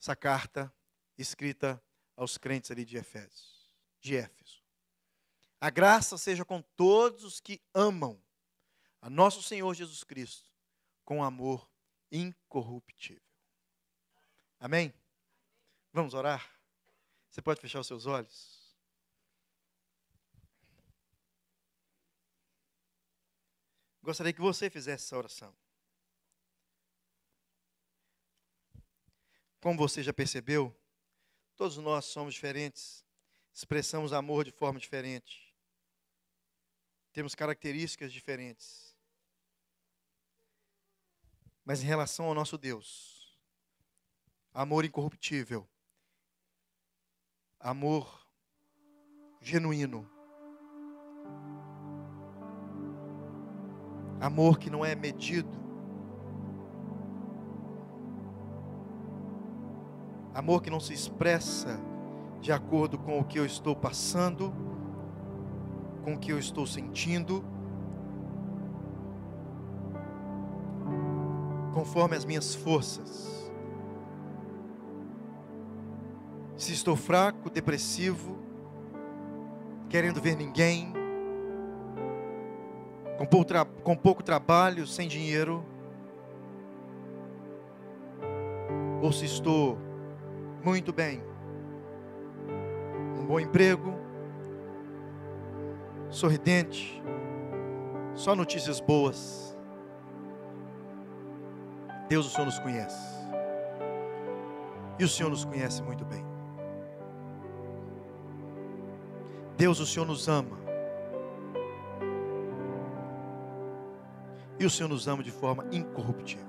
essa 0.00 0.14
carta 0.14 0.72
escrita 1.16 1.82
aos 2.16 2.36
crentes 2.36 2.70
ali 2.70 2.84
de 2.84 2.96
Efésios, 2.96 3.74
de 4.00 4.16
Éfeso. 4.16 4.62
A 5.60 5.70
graça 5.70 6.18
seja 6.18 6.44
com 6.44 6.60
todos 6.60 7.24
os 7.24 7.40
que 7.40 7.60
amam 7.74 8.22
a 9.00 9.08
nosso 9.08 9.42
Senhor 9.42 9.72
Jesus 9.74 10.04
Cristo 10.04 10.50
com 11.04 11.24
amor 11.24 11.70
incorruptível. 12.10 13.22
Amém? 14.58 14.92
Vamos 15.96 16.12
orar? 16.12 16.46
Você 17.30 17.40
pode 17.40 17.60
fechar 17.60 17.80
os 17.80 17.86
seus 17.86 18.04
olhos? 18.04 18.76
Gostaria 24.02 24.32
que 24.32 24.40
você 24.40 24.68
fizesse 24.68 25.06
essa 25.06 25.16
oração. 25.16 25.56
Como 29.60 29.78
você 29.78 30.02
já 30.02 30.12
percebeu, 30.12 30.76
Todos 31.56 31.78
nós 31.78 32.04
somos 32.04 32.34
diferentes, 32.34 33.02
expressamos 33.50 34.12
amor 34.12 34.44
de 34.44 34.50
forma 34.50 34.78
diferente, 34.78 35.56
temos 37.14 37.34
características 37.34 38.12
diferentes. 38.12 38.94
Mas 41.64 41.82
em 41.82 41.86
relação 41.86 42.26
ao 42.26 42.34
nosso 42.34 42.58
Deus, 42.58 43.40
amor 44.52 44.84
incorruptível, 44.84 45.66
amor 47.68 48.06
genuíno, 49.40 50.08
amor 54.20 54.58
que 54.58 54.70
não 54.70 54.84
é 54.84 54.94
medido, 54.94 55.66
Amor 60.36 60.60
que 60.60 60.68
não 60.68 60.78
se 60.78 60.92
expressa 60.92 61.80
de 62.42 62.52
acordo 62.52 62.98
com 62.98 63.18
o 63.18 63.24
que 63.24 63.38
eu 63.38 63.46
estou 63.46 63.74
passando, 63.74 64.52
com 66.04 66.12
o 66.12 66.18
que 66.18 66.30
eu 66.30 66.38
estou 66.38 66.66
sentindo, 66.66 67.42
conforme 71.72 72.16
as 72.16 72.26
minhas 72.26 72.54
forças. 72.54 73.45
Se 76.56 76.72
estou 76.72 76.96
fraco, 76.96 77.50
depressivo, 77.50 78.38
querendo 79.90 80.20
ver 80.20 80.36
ninguém, 80.36 80.92
com 83.18 83.26
pouco, 83.26 83.52
com 83.82 83.96
pouco 83.96 84.22
trabalho, 84.22 84.86
sem 84.86 85.06
dinheiro, 85.06 85.64
ou 89.02 89.12
se 89.12 89.26
estou 89.26 89.78
muito 90.64 90.92
bem. 90.92 91.22
Um 93.20 93.26
bom 93.26 93.38
emprego, 93.38 93.94
sorridente, 96.08 97.02
só 98.14 98.34
notícias 98.34 98.80
boas. 98.80 99.56
Deus, 102.08 102.26
o 102.26 102.30
Senhor 102.30 102.46
nos 102.46 102.58
conhece. 102.58 103.16
E 104.98 105.04
o 105.04 105.08
Senhor 105.08 105.28
nos 105.28 105.44
conhece 105.44 105.82
muito 105.82 106.04
bem. 106.04 106.25
Deus, 109.56 109.80
o 109.80 109.86
Senhor 109.86 110.06
nos 110.06 110.28
ama. 110.28 110.58
E 114.58 114.64
o 114.64 114.70
Senhor 114.70 114.88
nos 114.88 115.06
ama 115.08 115.22
de 115.22 115.30
forma 115.30 115.64
incorruptível. 115.72 116.46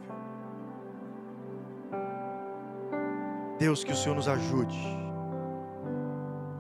Deus, 3.58 3.84
que 3.84 3.92
o 3.92 3.96
Senhor 3.96 4.16
nos 4.16 4.28
ajude, 4.28 4.78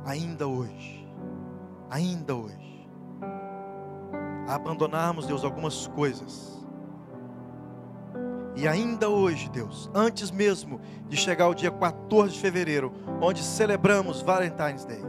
ainda 0.05 0.47
hoje, 0.47 1.07
ainda 1.89 2.33
hoje, 2.33 2.89
a 4.47 4.55
abandonarmos, 4.55 5.27
Deus, 5.27 5.43
algumas 5.43 5.87
coisas. 5.87 6.57
E 8.55 8.67
ainda 8.67 9.07
hoje, 9.07 9.49
Deus, 9.49 9.91
antes 9.93 10.31
mesmo 10.31 10.81
de 11.07 11.15
chegar 11.15 11.47
o 11.47 11.53
dia 11.53 11.69
14 11.69 12.33
de 12.33 12.39
fevereiro, 12.39 12.91
onde 13.21 13.43
celebramos 13.43 14.21
Valentine's 14.23 14.83
Day, 14.83 15.03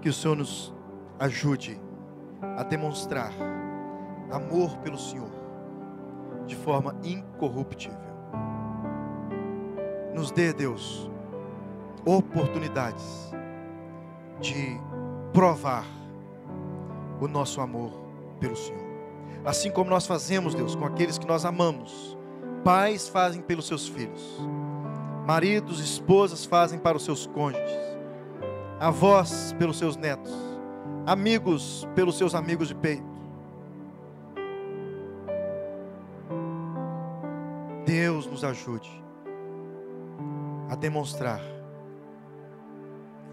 que 0.00 0.08
o 0.08 0.12
Senhor 0.12 0.36
nos 0.36 0.74
ajude 1.18 1.80
a 2.56 2.62
demonstrar 2.62 3.32
amor 4.30 4.76
pelo 4.78 4.98
Senhor 4.98 5.30
de 6.46 6.56
forma 6.56 6.96
incorruptível. 7.02 7.98
Nos 10.14 10.30
dê, 10.30 10.52
Deus, 10.52 11.10
oportunidades 12.04 13.32
de 14.40 14.80
provar 15.32 15.84
o 17.20 17.28
nosso 17.28 17.60
amor 17.60 17.92
pelo 18.40 18.56
Senhor. 18.56 18.88
Assim 19.44 19.70
como 19.70 19.90
nós 19.90 20.06
fazemos, 20.06 20.54
Deus, 20.54 20.74
com 20.74 20.84
aqueles 20.84 21.18
que 21.18 21.26
nós 21.26 21.44
amamos. 21.44 22.16
Pais 22.64 23.08
fazem 23.08 23.40
pelos 23.40 23.66
seus 23.66 23.86
filhos. 23.86 24.40
Maridos, 25.26 25.80
esposas 25.80 26.44
fazem 26.44 26.78
para 26.78 26.96
os 26.96 27.04
seus 27.04 27.26
cônjuges. 27.26 27.87
Avós 28.80 29.52
pelos 29.58 29.76
seus 29.76 29.96
netos. 29.96 30.32
Amigos 31.04 31.86
pelos 31.94 32.16
seus 32.16 32.34
amigos 32.34 32.68
de 32.68 32.74
peito. 32.76 33.18
Deus 37.84 38.26
nos 38.26 38.44
ajude 38.44 38.88
a 40.70 40.76
demonstrar 40.76 41.40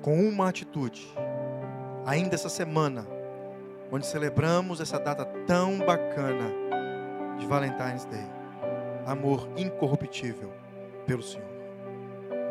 com 0.01 0.27
uma 0.27 0.49
atitude, 0.49 1.13
ainda 2.05 2.35
essa 2.35 2.49
semana, 2.49 3.05
onde 3.91 4.07
celebramos 4.07 4.79
essa 4.79 4.99
data 4.99 5.25
tão 5.45 5.77
bacana 5.79 6.51
de 7.37 7.45
Valentine's 7.45 8.05
Day. 8.05 8.25
Amor 9.05 9.47
incorruptível 9.57 10.51
pelo 11.05 11.21
Senhor. 11.21 11.45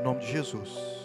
Em 0.00 0.04
nome 0.04 0.20
de 0.20 0.26
Jesus. 0.26 1.03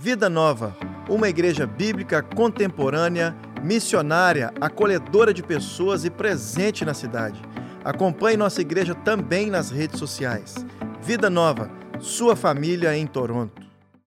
Vida 0.00 0.28
Nova, 0.28 0.76
uma 1.08 1.28
igreja 1.28 1.66
bíblica 1.66 2.22
contemporânea, 2.22 3.36
missionária, 3.64 4.54
acolhedora 4.60 5.34
de 5.34 5.42
pessoas 5.42 6.04
e 6.04 6.10
presente 6.10 6.84
na 6.84 6.94
cidade. 6.94 7.42
Acompanhe 7.84 8.36
nossa 8.36 8.60
igreja 8.60 8.94
também 8.94 9.50
nas 9.50 9.72
redes 9.72 9.98
sociais. 9.98 10.54
Vida 11.02 11.28
Nova, 11.28 11.68
sua 11.98 12.36
família 12.36 12.96
em 12.96 13.08
Toronto. 13.08 13.57